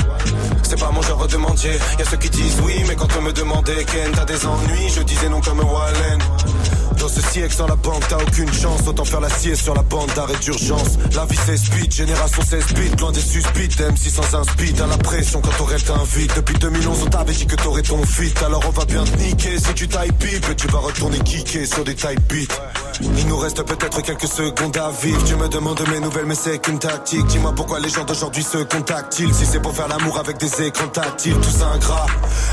[0.64, 1.74] C'est pas mon genre de mentir.
[2.00, 4.45] Y'a ceux qui disent oui, mais quand on me demandait Ken, t'as des
[4.90, 6.85] je disais non comme laine.
[7.00, 8.82] Dans ce siècle sans la banque, t'as aucune chance.
[8.88, 10.98] Autant faire la sieste sur la bande d'arrêt d'urgence.
[11.14, 13.78] La vie speed, génération 16 bits, loin des suspics.
[13.78, 16.36] M6 sans un speed, à la pression quand rêve t'invite.
[16.36, 18.34] Depuis 2011, on t'avait dit que t'aurais ton fit.
[18.46, 19.58] Alors on va bien te niquer.
[19.60, 22.56] Si tu tailles pipe, tu vas retourner kicker sur des type beats.
[23.02, 25.22] Il nous reste peut-être quelques secondes à vivre.
[25.26, 27.26] Tu me demandes mes nouvelles, mais c'est qu'une tactique.
[27.28, 29.34] Dis-moi pourquoi les gens d'aujourd'hui se contactent-ils?
[29.34, 32.06] Si c'est pour faire l'amour avec des écrans tactiles, tout ça ingrat.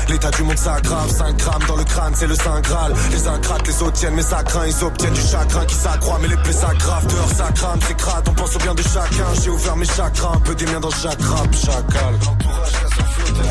[0.09, 2.93] L'état du monde s'aggrave, 5 grammes dans le crâne, c'est le Saint Graal.
[3.11, 4.21] Les ingrates, les autres tiennent, mais
[4.65, 7.05] Ils obtiennent du chagrin qui s'accroît, mais les plaies s'aggravent.
[7.07, 9.27] Dehors ça crame, c'est crade, on pense au bien de chacun.
[9.43, 12.15] J'ai ouvert mes chagrins, un peu des miens dans chaque rap, chacal.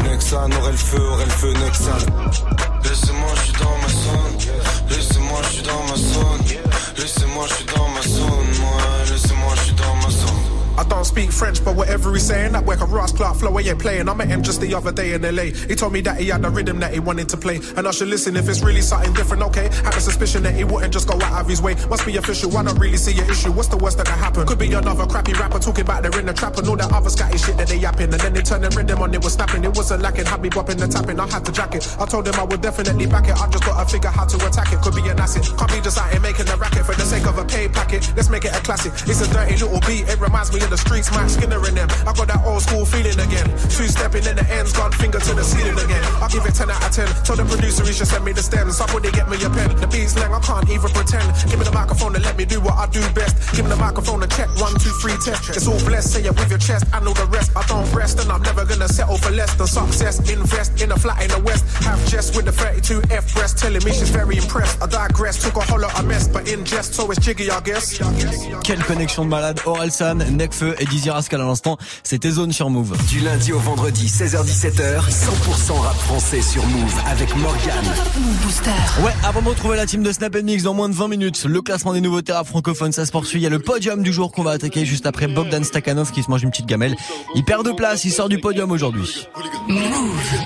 [0.05, 1.99] Nexan, aurait le feu, aurait le feu, Nexan.
[2.83, 4.39] Laissez-moi, je suis dans ma zone.
[4.91, 6.45] Laissez-moi, je suis dans ma zone.
[6.99, 7.92] Laissez-moi, je suis dans ma
[10.83, 13.79] I don't speak French, but whatever he's saying, that work a Ross Clark flow, ain't
[13.79, 14.09] playing.
[14.09, 15.55] I met him just the other day in LA.
[15.71, 17.61] He told me that he had a rhythm that he wanted to play.
[17.77, 19.69] And I should listen if it's really something different, okay?
[19.85, 21.77] Had a suspicion that he wouldn't just go out of his way.
[21.89, 23.53] Must be official, I don't really see your issue.
[23.53, 24.45] What's the worst that can happen?
[24.45, 27.11] Could be another crappy rapper talking about they're in the trap and all that other
[27.11, 28.11] scatty shit that they yapping.
[28.11, 29.63] And then they turn the rhythm on, it was snapping.
[29.63, 31.21] It wasn't lacking, had me bopping and tapping.
[31.21, 31.87] I had to jack it.
[32.01, 33.39] I told him I would definitely back it.
[33.39, 34.83] I just gotta figure how to attack it.
[34.83, 35.47] Could be an asset.
[35.57, 38.03] Can't be just out here making a racket for the sake of a pay packet.
[38.17, 38.93] Let's make it a classic.
[39.07, 41.89] It's a dirty little beat, it reminds me of the streets, Max Skinner in them.
[42.09, 43.45] I got that old school feeling again.
[43.69, 46.01] Two stepping in the ends, gone finger to the ceiling again.
[46.17, 47.05] I'll give it 10 out of 10.
[47.29, 48.81] Told the producer he should send me the stems.
[48.81, 49.69] Somebody get me a pen.
[49.77, 51.29] The beat's lang, I can't even pretend.
[51.45, 53.37] Give me the microphone and let me do what I do best.
[53.53, 55.53] Give me the microphone and check one, two, three, test.
[55.53, 56.89] It's all blessed, say it with your chest.
[56.97, 57.53] I know the rest.
[57.53, 60.25] I don't rest and I'm never gonna settle for less than success.
[60.25, 61.69] Invest in a flat in the west.
[61.85, 64.81] Have Jess with the 32F breast telling me she's very impressed.
[64.81, 67.99] I digress, took a hollow, a mess, but in jest, so it's jiggy, I guess.
[68.65, 69.61] Quelle connexion de malade.
[69.67, 70.23] Orelsan,
[70.79, 71.77] Et Dizzy Rascal à l'instant.
[72.03, 72.97] C'était Zone sur Move.
[73.09, 77.85] Du lundi au vendredi, 16h-17h, 100% rap français sur Move avec Morgan.
[79.03, 81.61] Ouais, avant de retrouver la team de Snap Mix dans moins de 20 minutes, le
[81.63, 83.41] classement des nouveautés rap francophones, ça se poursuit.
[83.41, 86.23] Il y a le podium du jour qu'on va attaquer juste après Bogdan Stakhanov qui
[86.23, 86.95] se mange une petite gamelle.
[87.35, 89.27] Il perd de place, il sort du podium aujourd'hui.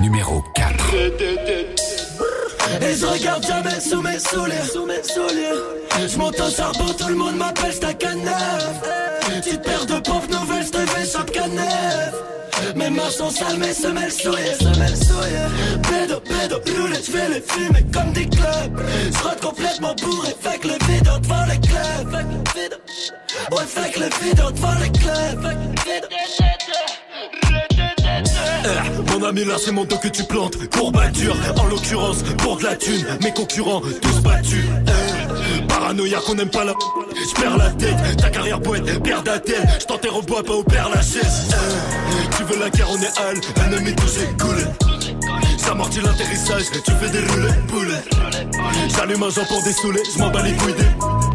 [0.00, 0.94] Numéro 4.
[2.82, 6.08] Et je regarde jamais sous mes souliers, sous mes souliers.
[6.08, 8.82] Je monte au charbon, tout le monde m'appelle Stakhanov.
[9.36, 12.14] Petite paire de pauvres nouvelles, je te fais chaque canef.
[12.74, 15.80] Mes mains sont sales, mes semelles souillées, semelles souillées.
[15.82, 18.80] Pédo, pédo, roulette, je vais les fumer comme des clubs.
[19.12, 22.16] Je complètement bourré, fait le vidéo devant les clubs.
[22.54, 22.78] Fait le vidéo,
[23.52, 25.56] ouais, que le vidéo devant les clubs.
[29.12, 30.56] Mon ami, là c'est mon dos que tu plantes.
[30.70, 33.06] Courbature, en l'occurrence, pour de la thune.
[33.22, 34.64] Mes concurrents, tous battus.
[34.86, 36.74] Eh, paranoïa qu'on aime pas la.
[37.30, 39.66] J'perds la tête, ta carrière poète, père d'attel.
[39.80, 41.48] J't'enterre au bois, pas au père la chaise.
[41.50, 44.66] Eh, tu veux la guerre, on est hal, ennemi touché, cool.
[45.64, 48.02] J'amortis l'atterrissage, tu fais des roulettes, poulet.
[48.96, 51.25] J'allume un jambon dessoulé, j'm'en bats les couilles des.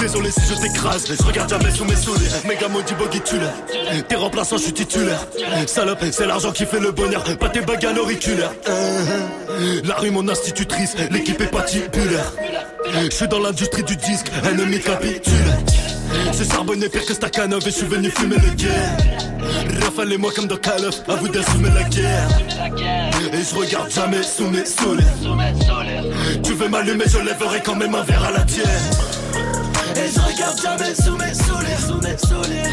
[0.00, 2.28] Désolé si je t'écrase, je regarde jamais sous mes souliers.
[2.46, 3.52] Méga maudit boggy tulaire.
[4.08, 5.26] T'es remplaçant, je suis titulaire.
[5.66, 8.52] Salope, c'est l'argent qui fait le bonheur, pas tes bagues à l'auriculaire.
[8.68, 12.32] Euh, La rue, mon institutrice, l'équipe est patibulaire.
[13.10, 15.34] Je suis dans l'industrie du disque, ennemi capitule.
[16.32, 18.96] C'est charbonné pire que Stakhanov et je suis venu fumer le guerre.
[19.82, 22.28] Rafale et moi comme dans Call à vous d'assumer la guerre.
[23.32, 25.04] Et je regarde jamais sous mes souliers.
[26.44, 28.66] Tu veux m'allumer, je lèverai quand même un verre à la tienne.
[29.98, 32.70] Et je regarde jamais sous mes souliers, sous mes souliers.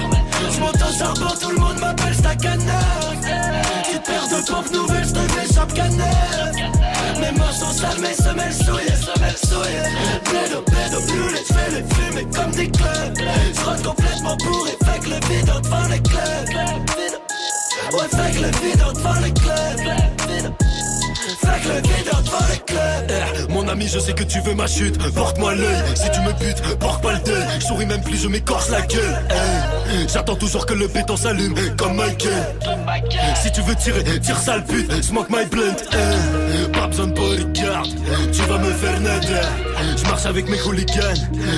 [0.52, 3.16] Je monte au charbon, tout le monde m'appelle Stakhanov.
[3.22, 6.54] Petite paire de pompes nouvelles, je fais chaque canef.
[7.22, 9.90] Mes mains sont sales, mes semelles souillées, semelles souillées.
[10.26, 13.18] Pédo, pédo, brûlé, je fais les fumer comme des clubs.
[13.18, 14.72] Je rentre complètement bourré,
[15.02, 16.50] que le vidéo devant les clubs.
[17.94, 20.73] Ouais, que le vidéo devant les clubs.
[23.10, 24.98] Eh, mon ami, je sais que tu veux ma chute.
[25.14, 27.44] Porte-moi l'œil, si tu me butes, porte pas le deuil.
[27.60, 29.22] Je souris même plus, je m'écorce la gueule.
[29.30, 32.56] Eh, J'attends toujours que le béton s'allume, comme Michael.
[33.42, 35.76] Si tu veux tirer, tire sale pute, smoke my blunt.
[35.94, 37.84] Eh, Pas besoin de bodyguard,
[38.32, 39.48] tu vas me faire nader.
[39.98, 41.14] Je marche avec mes hooligans.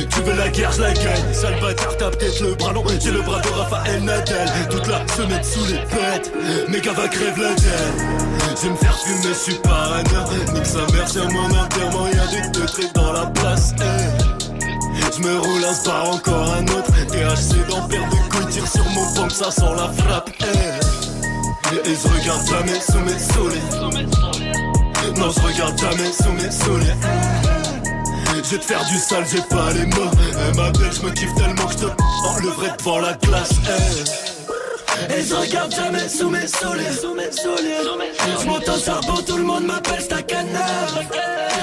[0.09, 1.33] Tu veux la guerre, je la gagne.
[1.33, 2.83] Sale bâtard, t'as peut-être le bras long.
[3.01, 4.49] J'ai le bras de Raphaël Nadal.
[4.69, 6.31] Toute la semaine sous les pètes.
[6.69, 8.55] Mes gars va crève la gueule.
[8.61, 12.07] Je me faire fumer, je un Nique sa mère, mon enterrement.
[12.07, 13.73] Y'a des deux dans la place.
[15.15, 16.91] Je me roule un spar, encore un autre.
[17.07, 17.55] THC
[17.89, 20.29] paire de couilles, tire sur mon pompe, ça sent la frappe.
[21.71, 23.95] Et, et je regarde jamais sous mes souliers.
[25.17, 26.95] Non, je regarde jamais sous mes souliers.
[28.43, 30.11] Je vais te faire du sale, j'ai pas les mots.
[30.19, 34.34] Eh, ma belle, je me kiffe tellement que je te enlèverai devant la glace.
[35.09, 37.83] Et je regarde jamais sous mes souliers, sous mes souliers.
[38.41, 40.99] Je monte en charbon, tout le monde m'appelle Stacanard.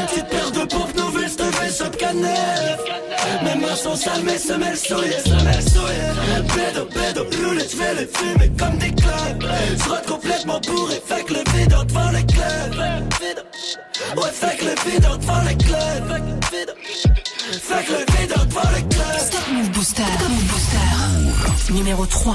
[0.08, 2.78] Petite paire de pompes nouvelles, je te fais shop cannelle.
[3.44, 6.12] Mes mains sont sales, mes semelles souillées, semelles souillées.
[7.42, 9.44] Roulé, je vais les fumer comme des clubs.
[9.78, 12.80] Je rentre complètement bourré, fait que le vide devant les clubs.
[14.16, 16.12] Ouais, fait que le vide devant les clubs.
[17.60, 19.18] Fait que le vide devant les clubs.
[19.18, 20.02] Stop Move Booster.
[20.02, 21.72] Stop Move Booster.
[21.72, 22.34] Numéro 3.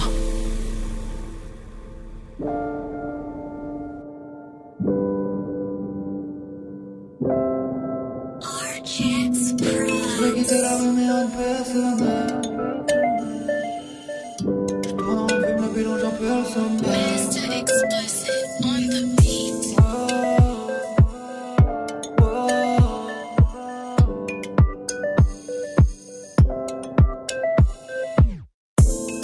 [10.49, 10.87] La Je en
[15.27, 17.51] le bilan j'en perds le sommeil Mr.
[17.51, 19.63] Explosive on the beat.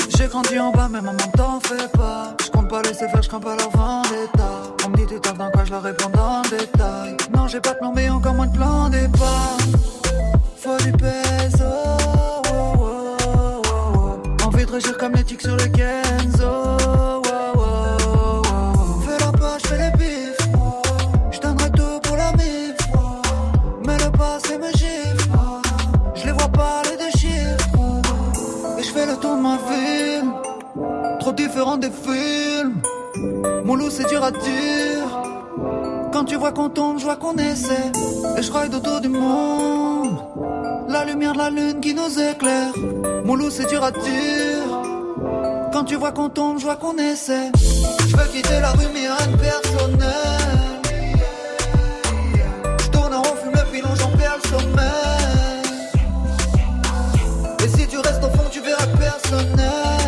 [0.10, 2.36] J'ai grandi en bas mais maman t'en fais pas.
[2.44, 5.38] Je compte pas laisser faire, je crains pas leur vendetta On me dit tu taffes
[5.38, 7.16] dans quoi, je leur réponds dans le détail.
[7.34, 9.58] Non j'ai pas de plan mais encore moins de plan départ
[10.64, 11.66] Faut du peso.
[12.54, 13.18] Oh.
[14.46, 16.78] Envie de régir comme les tics sur le Kenzo.
[19.06, 20.38] Fais la poche, fais les bifs.
[21.32, 22.78] Je tout pour la mif
[23.86, 25.28] Mais le passé me gifle.
[26.16, 28.80] Je les vois pas les deux chiffres.
[28.80, 30.32] Et je fais le tour de ma ville.
[31.20, 32.82] Trop différent des films.
[33.66, 35.08] Mon loup c'est dur à dire.
[36.14, 37.92] Quand tu vois qu'on tombe, je vois qu'on essaie.
[38.38, 40.33] Et je ride autour du monde
[40.94, 42.72] La lumière de la lune qui nous éclaire.
[43.26, 44.02] Mon loup c'est dur à dire.
[45.74, 47.52] Quand tu vois qu'on tombe, je vois qu'on essaie.
[48.08, 49.08] Je veux quitter la rue mais
[49.42, 50.08] personnel.
[52.80, 55.64] Je tourne en rond, fume le pilon, j'en perds le sommeil.
[57.66, 60.03] Et si tu restes au fond, tu verras personnel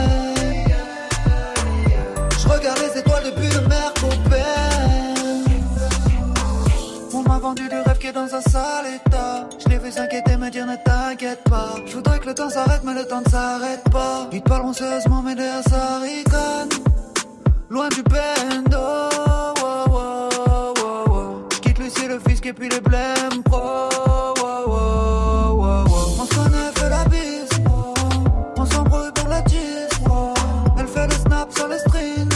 [7.39, 10.65] vendu du rêve qui est dans un sale état Je l'ai vu s'inquiéter, me dire
[10.65, 14.27] ne t'inquiète pas Je voudrais que le temps s'arrête mais le temps ne s'arrête pas
[14.31, 15.99] Ils te parleront sérieusement mais derrière ça
[17.69, 20.73] Loin du bendo oh, oh, oh,
[21.09, 21.47] oh.
[21.61, 23.89] Quitte Lucie le fisc et puis les blèmes pro.
[26.17, 27.49] On se connaît, fait la bise.
[28.55, 29.99] On s'embrouille pour la tisse.
[30.79, 32.29] Elle fait le snap sur les strings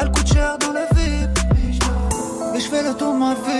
[0.00, 1.38] Elle coûte cher dans le VIP
[2.54, 3.59] Et je fais le tour ma ville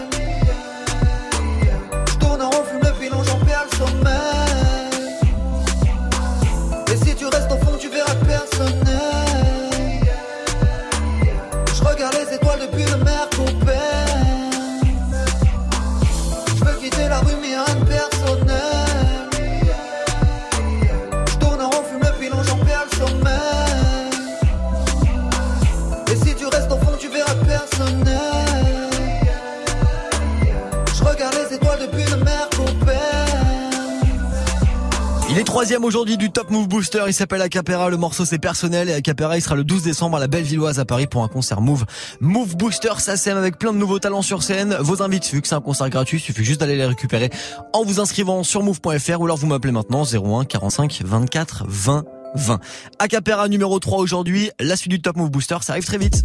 [35.51, 37.03] troisième aujourd'hui du Top Move Booster.
[37.07, 37.89] Il s'appelle Acapera.
[37.89, 40.85] Le morceau c'est personnel et Acapera il sera le 12 décembre à la Bellevilloise à
[40.85, 41.83] Paris pour un concert Move.
[42.21, 44.77] Move Booster, ça sème avec plein de nouveaux talents sur scène.
[44.79, 47.29] Vos invites, vu que c'est un concert gratuit, il suffit juste d'aller les récupérer
[47.73, 52.59] en vous inscrivant sur move.fr ou alors vous m'appelez maintenant 01 45 24 20 20.
[52.99, 54.51] Acapera numéro 3 aujourd'hui.
[54.59, 56.21] La suite du Top Move Booster, ça arrive très vite.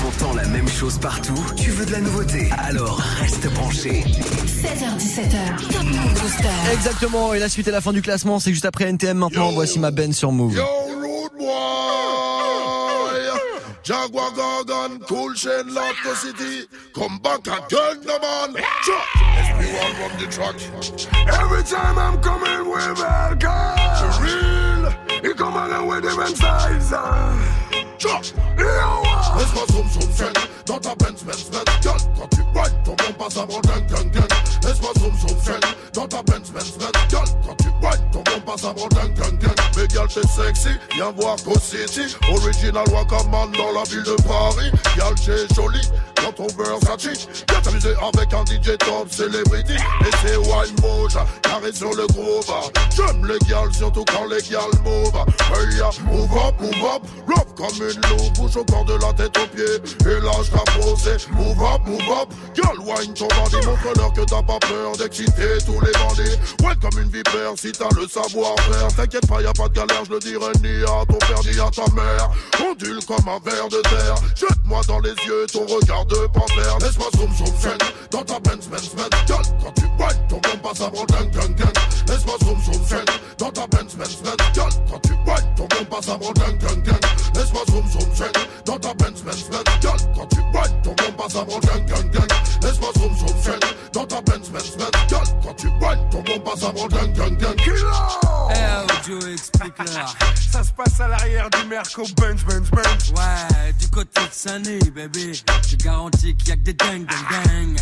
[0.00, 4.04] T'entends la même chose partout Tu veux de la nouveauté Alors reste branché.
[4.04, 5.72] 16h17h.
[5.72, 6.72] Top Move Booster.
[6.72, 7.34] Exactement.
[7.34, 9.50] Et la suite et la fin du classement, c'est juste après NTM maintenant.
[9.52, 10.60] Voici ma Ben sur Move.
[13.84, 16.68] Jaguar Gargan, Cool Chain, Laughter City.
[16.94, 18.62] Come back again, the man.
[19.40, 20.56] SP1 run the track.
[21.26, 24.47] Every time I'm coming with welcome.
[25.18, 25.32] For real.
[25.32, 26.92] He come along with them and size.
[28.00, 30.32] Yo, Laisse-moi zoom zoom zen
[30.66, 33.86] dans ta Benz Benz Benz Gueule quand tu boites ton bon passe à mon gang
[33.86, 34.28] gang gang
[34.64, 35.60] Laisse-moi zoom zoom zen
[35.94, 39.14] dans ta Benz Benz Benz Gueule quand tu boites ton bon passe à mon gang
[39.14, 44.02] gang gang Mais gal t'es sexy, viens voir Go City Original Wakaman dans la ville
[44.02, 49.74] de Paris Gal t'es jolie dans ton Versace Viens t'amuser avec un DJ top celebrity
[49.74, 52.44] Et c'est Wine Moja, carré sur le groove
[52.96, 55.14] J'aime les gals, surtout quand les gals move
[55.54, 59.12] Hey ya, move up, move up Love comme une loupe, bouge au corps de la
[59.12, 62.28] tête Et là je posé, move up, move up.
[62.54, 66.38] Girl, wine ton bandit, montre-leur que t'as pas peur d'exciter tous les bandits.
[66.64, 70.04] Ouais comme une vipère, si t'as le savoir-faire T'inquiète pas, y a pas de galère,
[70.06, 72.30] je le dirai ni à ton père ni à ta mère.
[72.64, 74.14] Ondule comme un verre de terre.
[74.34, 76.78] Jette-moi dans les yeux ton regard de panthère.
[76.80, 77.78] Laisse-moi zoom zoom zen.
[78.10, 79.10] Dans ta Benz Benz Benz.
[79.26, 81.72] Girl, quand tu wine, ton bon passe avant gang gang
[82.08, 83.04] Laisse-moi zoom zoom zen.
[83.38, 84.36] Dans ta Benz Benz Benz.
[84.54, 87.00] Girl, quand tu wine, ton bon passe avant gang gang gang
[87.34, 88.08] Laisse-moi zoom zoom
[88.64, 89.17] dans ta Benz
[89.80, 92.28] Girl, quand tu wine, ton bon passe avant gang gang gang
[92.62, 93.58] Laisse-moi zoom zoom zen
[93.92, 97.36] dans ta Benz Benz Benz Girl, quand tu wine, ton bon passe avant gang gang
[97.36, 97.56] gang
[98.50, 100.14] Eh, Joe, explique-leur.
[100.50, 104.78] Ça se passe à l'arrière du Merco Benz Benz Benz Ouais, du côté de Sunny,
[104.90, 105.32] bébé.
[105.68, 107.80] Je garantis qu'il y a que des dingues, dingues, dingues.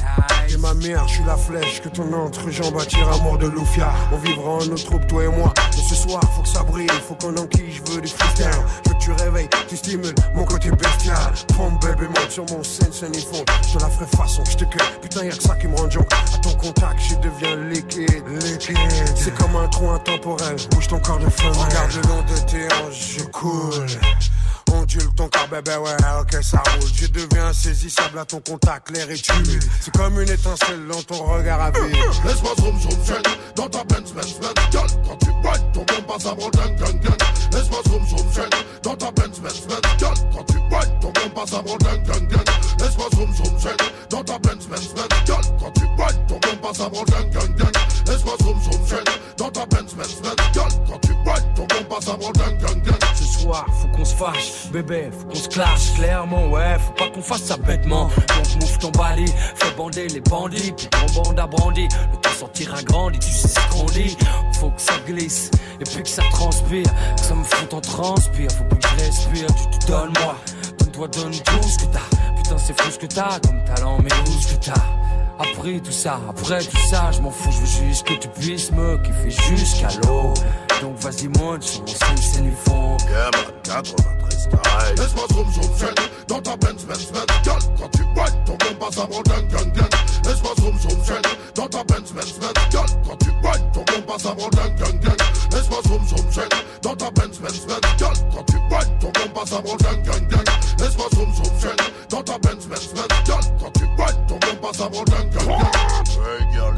[0.48, 3.92] Et ma mère, je suis la flèche que ton entrejambe attire à mort de Loufia.
[4.12, 5.52] On vivra en notre troupe, toi et moi.
[5.76, 8.50] Mais ce soir, faut que ça brille, faut qu'on enquille, je veux du freestyle.
[8.84, 10.14] Je veux que tu réveilles, tu stimules
[12.36, 13.42] sur mon scène, scène et fond.
[13.72, 14.86] Je la ferai façon, je te cueille.
[15.00, 16.06] Putain, y'a que ça qui me rend junk.
[16.12, 18.76] À ton contact, je deviens liquide, liquide.
[19.14, 21.52] C'est comme un trou intemporel, bouge ton corps de femme.
[21.52, 23.86] Regarde le long de tes hanches, je coule.
[24.72, 26.90] Ondule ton corps, bébé, ouais, ok, ça roule.
[26.94, 29.64] Je deviens insaisissable à ton contact, l'air est humide.
[29.80, 31.96] C'est comme une étincelle dans ton regard à vide.
[32.24, 33.22] Laisse-moi zoom zoom zen
[33.54, 34.54] dans ta Benz Benz Benz.
[34.70, 37.16] Girl, quand tu wine, ton bon passe avant gang gang gang
[37.52, 38.50] Laisse-moi zoom zoom zen
[38.82, 39.80] dans ta Benz Benz Benz.
[39.98, 42.44] Girl, quand tu wine, ton bon passe avant gang gang gang
[42.80, 43.76] Laisse-moi zoom zoom zen
[44.10, 45.08] dans ta Benz Benz Benz.
[45.26, 47.72] Girl, quand tu wine, ton bon passe avant gang gang gang
[48.06, 48.76] Laisse-moi zoom zoom
[49.38, 50.36] dans ta Benz Benz Benz.
[50.52, 54.04] Girl, quand tu wine, ton bon passe avant gang gang gang Ce soir, faut qu'on
[54.04, 58.10] se fâche, bébé, faut qu'on se clash clairement, ouais, faut pas qu'on fasse ça bêtement.
[58.28, 61.88] Donc mouffe ton bali, fais bander les bandits, puis ton bande a brandi.
[62.12, 64.16] Le temps sortira grandi, tu sais ce qu'on dit.
[64.60, 65.50] Faut que ça glisse,
[65.80, 66.86] et puis que ça transpire,
[67.16, 68.50] que ça me fout en transpire.
[68.52, 70.36] Faut plus que je respire, tu te donnes moi,
[70.78, 72.16] donne-toi, donne tout ce que t'as.
[72.36, 74.74] Putain, c'est fou ce que t'as comme talent, mais où ce que t'as.
[75.38, 78.72] Après tout ça, après tout ça, je m'en fous, je veux juste que tu puisses
[78.72, 80.32] me kiffer jusqu'à l'eau.
[80.80, 82.96] Donc vas-y monte sur mon scène, c'est du fond.
[83.08, 85.94] Yeah, man, 93 style Laisse-moi zoom zoom zen
[86.28, 89.72] dans ta Benz Benz Benz Girl, quand tu wine, ton bon passe avant gang gang
[89.72, 89.90] gang
[90.24, 91.22] Laisse-moi zoom zoom zen
[91.54, 95.00] dans ta Benz Benz Benz Girl, quand tu wine, ton bon passe avant gang gang
[95.00, 95.16] gang
[95.52, 96.48] Laisse-moi zoom zoom zen
[96.82, 100.44] dans ta Benz Benz Benz Girl, quand tu wine, ton gang gang gang
[100.78, 101.76] Laisse-moi zoom zoom
[102.10, 103.86] dans ta Benz Benz Benz Girl, quand tu
[104.28, 105.85] ton gang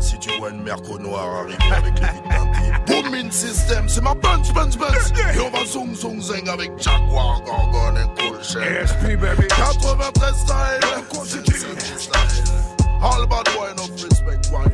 [0.00, 4.14] Si tu vois une merco noire arriver avec les vides teintées, Booming System, c'est ma
[4.14, 5.12] Benz, Benz, Benz.
[5.34, 8.86] Et on va zoom, zoom, zing avec Jaguar, Gorgon et Cool Shell.
[8.86, 9.48] SP, baby.
[9.48, 10.80] 93 style.
[13.00, 14.72] All bad boy, enough respect, one,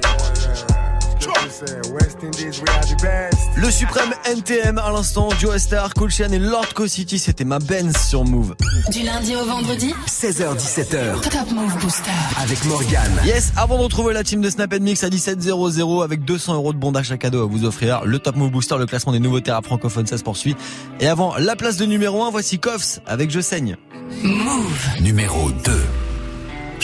[1.27, 1.91] West Indies,
[2.23, 3.35] we are the best.
[3.57, 7.59] Le suprême NTM à l'instant, Joe Star, Cool Chain et Lord Co City, c'était ma
[7.59, 8.55] Benz sur Move.
[8.91, 12.11] Du lundi au vendredi 16h17h Top Move Booster.
[12.41, 13.21] avec Morgane.
[13.25, 16.79] Yes, avant de retrouver la team de Snap Mix à 17.00 avec 200 euros de
[16.79, 19.61] bon d'achat cadeau à vous offrir, le Top Move Booster, le classement des nouveautés à
[19.63, 20.57] francophones, ça se poursuit.
[21.01, 23.77] Et avant la place de numéro 1, voici Koffs avec Je saigne.
[24.23, 24.89] Move.
[25.01, 25.73] Numéro 2.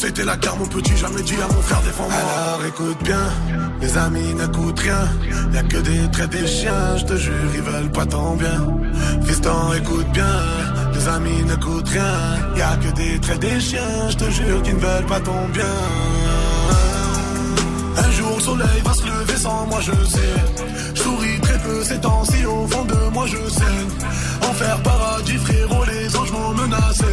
[0.00, 2.14] C'était la guerre, mon petit, jamais dit à mon frère défends-moi.
[2.14, 3.20] Alors écoute bien,
[3.82, 5.06] les amis n'écoutent rien.
[5.52, 8.66] Y'a que des traits des chiens, je te jure, ils veulent pas ton bien.
[9.26, 10.36] Fiston, écoute bien,
[10.94, 12.14] les amis n'écoutent rien.
[12.56, 15.76] Y'a que des traits des chiens, je te jure, qu'ils ne veulent pas ton bien.
[17.98, 20.34] Un jour le soleil va se lever sans moi je sais
[20.94, 25.84] Je souris très peu ces temps-ci au fond de moi je saigne Enfer paradis frérot
[25.84, 27.04] les anges m'ont menacé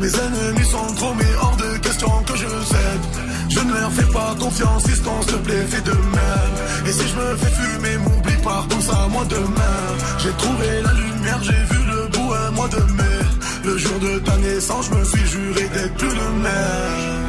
[0.00, 3.04] Mes ennemis sont trop mais hors de question que je cède.
[3.48, 6.86] Je ne leur fais pas confiance Fiston s'il te plaît fais de même.
[6.86, 9.80] Et si je me fais fumer m'oublie pas pense à moi demain.
[10.18, 13.18] J'ai trouvé la lumière j'ai vu le bout un mois de mai.
[13.64, 17.28] Le jour de ta naissance je me suis juré d'être plus le même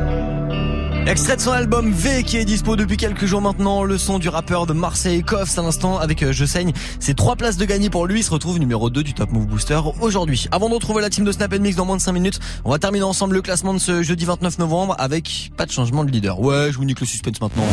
[1.07, 3.83] Extrait de son album V qui est dispo depuis quelques jours maintenant.
[3.83, 6.73] Le son du rappeur de Marseille Koff à l'instant avec euh, Je saigne.
[6.99, 8.19] C'est trois places de gagner pour lui.
[8.19, 10.45] Il se retrouve numéro 2 du Top Move Booster aujourd'hui.
[10.51, 12.77] Avant de retrouver la team de Snap Mix dans moins de 5 minutes, on va
[12.77, 16.39] terminer ensemble le classement de ce jeudi 29 novembre avec pas de changement de leader.
[16.39, 17.63] Ouais, je vous nique le suspense maintenant.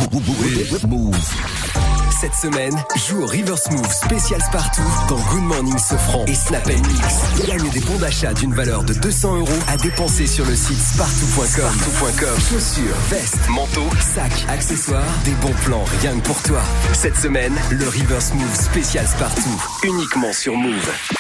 [2.20, 2.74] Cette semaine,
[3.06, 7.46] joue au River Smooth spécial Spartoo dans Good Morning Sofran et Snap Mix.
[7.46, 10.80] Gagne des bons d'achat d'une valeur de 200 euros à dépenser sur le site.
[10.80, 12.40] Spartoo.com.
[12.40, 16.60] Chaussures, vestes, manteaux, sacs, accessoires, des bons plans rien que pour toi.
[16.92, 21.17] Cette semaine, le River Smooth spécial Spartoo, uniquement sur Move.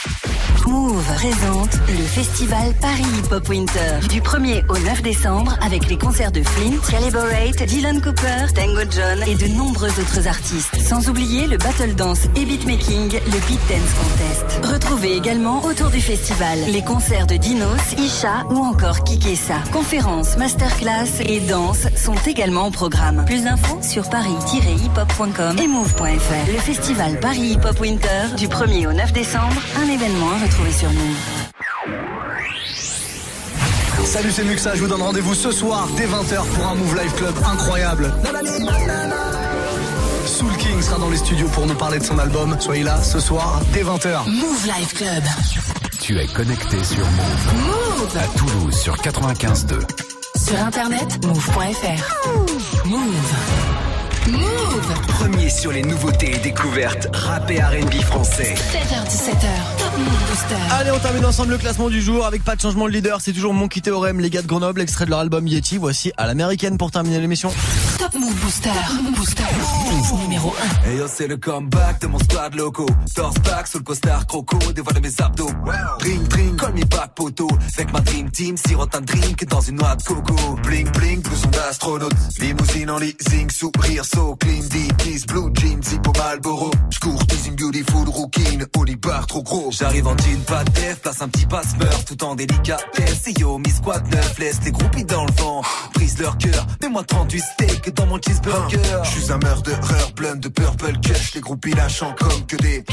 [0.68, 5.96] Move présente le festival Paris Hip Hop Winter du 1er au 9 décembre avec les
[5.96, 10.76] concerts de Flint, Calibrate, Dylan Cooper, Tango John et de nombreux autres artistes.
[10.80, 14.66] Sans oublier le battle dance et beatmaking, le Beat Dance Contest.
[14.72, 19.60] Retrouvez également autour du festival les concerts de Dinos, Isha ou encore Kikessa.
[19.72, 23.24] Conférences, masterclass et danse sont également au programme.
[23.24, 26.52] Plus d'infos sur paris-hiphop.com et move.fr.
[26.52, 30.90] Le festival Paris Hip Winter du 1er au 9 décembre, un événement à retrouver sur
[30.92, 31.16] Move.
[34.04, 34.74] Salut, c'est Muxa.
[34.74, 38.12] Je vous donne rendez-vous ce soir dès 20h pour un Move Live Club incroyable.
[40.26, 42.56] Soul King sera dans les studios pour nous parler de son album.
[42.60, 44.28] Soyez là ce soir dès 20h.
[44.28, 45.24] Move Life Club.
[46.00, 47.54] Tu es connecté sur Move.
[47.66, 48.16] Move.
[48.16, 49.80] À Toulouse sur 95.2.
[50.36, 52.86] Sur internet, move.fr.
[52.86, 53.67] Move.
[54.30, 54.94] Move.
[55.08, 58.54] Premier sur les nouveautés et découvertes rap et R&B français.
[58.54, 59.78] 7h17h.
[59.78, 60.54] Top Move Booster.
[60.78, 63.20] Allez, on termine ensemble le classement du jour avec pas de changement de leader.
[63.20, 65.78] C'est toujours Monkey Théorème, les gars de Grenoble, extrait de leur album Yeti.
[65.78, 67.50] Voici à l'américaine pour terminer l'émission.
[67.98, 68.70] Top Move Booster.
[69.16, 69.42] Booster.
[70.22, 70.54] Numéro
[70.86, 70.88] 1.
[70.88, 72.86] Hey c'est le comeback de mon squad loco.
[73.14, 75.50] Torse back sous le costard croco, dévoile mes abdos.
[75.98, 77.48] Drink, drink, call me back poteau.
[77.76, 80.34] Avec ma dream team, sirote un drink dans une noix de coco.
[80.62, 82.14] Bling, bling, blouson d'astronaute.
[82.38, 86.70] Limousine en leasing, sourire, so clean, deep, kiss, blue jeans, hippo Malboro.
[86.90, 89.70] J'cours une beautiful rookie, Oli bar trop gros.
[89.72, 93.26] J'arrive en jean, pas de def, place un petit passe-meurtre tout en délicatesse.
[93.26, 95.62] Et yo, mi squad neuf, laisse les groupies dans le vent.
[95.94, 98.78] Brise leur cœur, mets-moi 38 steaks dans mon cheeseburger.
[99.04, 102.84] Je suis un murderer plein de purple cush Les groupies lâchant comme que des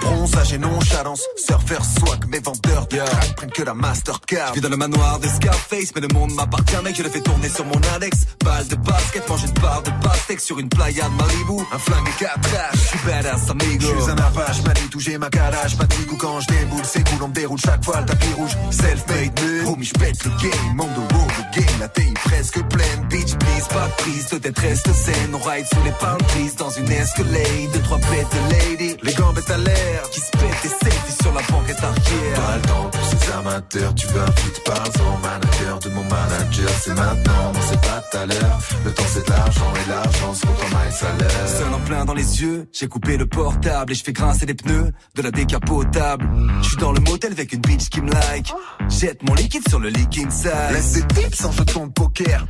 [0.00, 4.60] Bronzage et nonchalance Surfer swag, mes vendeurs de crack Prennent que la Mastercard Je vis
[4.60, 6.96] dans le manoir de Scarface, mais le monde m'appartient, mec.
[6.96, 8.26] Je le fais tourner sur mon Alex.
[8.44, 11.62] Balle de basket, mange une barre de pastèque sur une playa de Malibu.
[11.72, 13.86] Un flingue et quatre je suis badass, amigo.
[13.96, 17.08] Je suis un apache, Manitou, j'ai ma calage Pas de ou quand je déboule, c'est
[17.08, 20.92] cool, on me déroule chaque fois le tapis rouge Self-made homie, j'pète le game Monde
[20.94, 24.92] de wow, le game, la taille presque pleine Bitch, please, pas de prise, peut-être reste
[24.92, 27.70] zen On ride sous les palm trees dans une escalade.
[27.72, 31.32] Deux, trois bêtes de lady, les gambettes à l'air Qui se pètent des selfies sur
[31.32, 32.34] la banquette arrière.
[32.34, 35.78] Pas le temps pour ces amateurs, tu veux un feat, parle-en Manager.
[35.78, 38.58] De mon manager, c'est maintenant, non c'est pas tout à l'heure.
[38.84, 42.04] Le temps c'est de l'argent et l'argent se compte en maille salaire Seul en plein
[42.04, 45.30] dans les yeux, j'ai coupé le portable et je fais grincer les pneus de la
[45.30, 46.28] décapotable.
[46.62, 48.52] Je suis dans le motel avec une bitch qui me like.
[48.88, 50.52] Jette mon liquide sur le leaking side.
[50.72, 52.46] Laisse des tips en jeton de poker.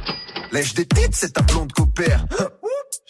[0.51, 2.25] Lèche des tips, c'est ta blonde copère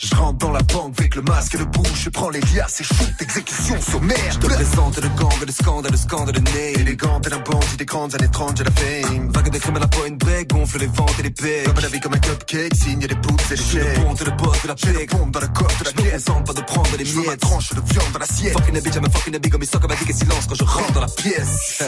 [0.01, 2.83] Je rentre dans la banque avec le masque et le bouche, je prends les liasses
[2.83, 4.31] et shoot, exécution sommaire.
[4.31, 6.79] Je te présente le gang, le scandale, le scandale, le nez.
[6.79, 9.29] Élégante et la bandit des grandes années 30, j'ai la fame.
[9.33, 11.65] Vague de crème à la point break, gonfle les ventes et les pecs.
[11.65, 13.97] Comme la vie comme un cupcake, signe des poutres et des chèques.
[13.97, 16.25] Je ponte le boss de la paix, pompe dans la coque de la pièce.
[16.25, 17.31] pas de prendre les miettes.
[17.33, 18.53] Je tranche de viande dans l'assiette.
[18.53, 20.55] Fucking a bitch, I'm a fucking a big, comme il sort comme un silence quand
[20.55, 21.83] je rentre dans la pièce.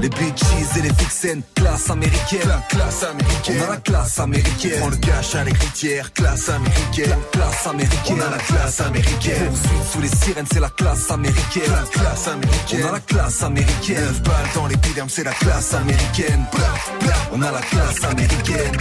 [0.00, 2.48] Les bitches et les vixens, classe américaine.
[2.48, 3.60] La classe américaine.
[3.60, 4.80] On a la classe américaine.
[4.82, 7.09] On le cash à l'écritière, classe américaine.
[7.10, 8.16] La classe américaine.
[8.16, 9.48] On a la classe américaine.
[9.48, 11.62] Poursuite sous les sirènes, c'est la classe américaine.
[11.72, 12.84] La classe américaine.
[12.84, 14.04] On a la classe américaine.
[14.04, 16.44] Neuf balles dans les l'épiderme, c'est la classe américaine.
[17.32, 18.76] On a la classe américaine.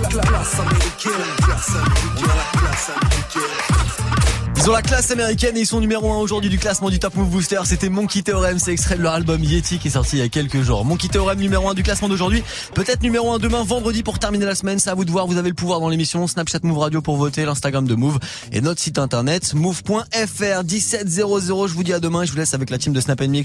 [0.00, 1.12] La classe américaine.
[2.16, 4.03] On a la classe américaine.
[4.64, 7.14] Ils ont la classe américaine et ils sont numéro 1 aujourd'hui du classement du Top
[7.16, 7.60] Move Booster.
[7.66, 10.30] C'était Monkey Theorem, c'est extrait de leur album Yeti qui est sorti il y a
[10.30, 10.86] quelques jours.
[10.86, 12.42] Monkey Theorem numéro 1 du classement d'aujourd'hui.
[12.72, 14.78] Peut-être numéro 1 demain, vendredi pour terminer la semaine.
[14.78, 15.26] C'est à vous de voir.
[15.26, 16.26] Vous avez le pouvoir dans l'émission.
[16.26, 18.18] Snapchat Move Radio pour voter, l'Instagram de Move
[18.52, 21.66] et notre site internet move.fr 1700.
[21.66, 23.42] Je vous dis à demain et je vous laisse avec la team de Snap Mix.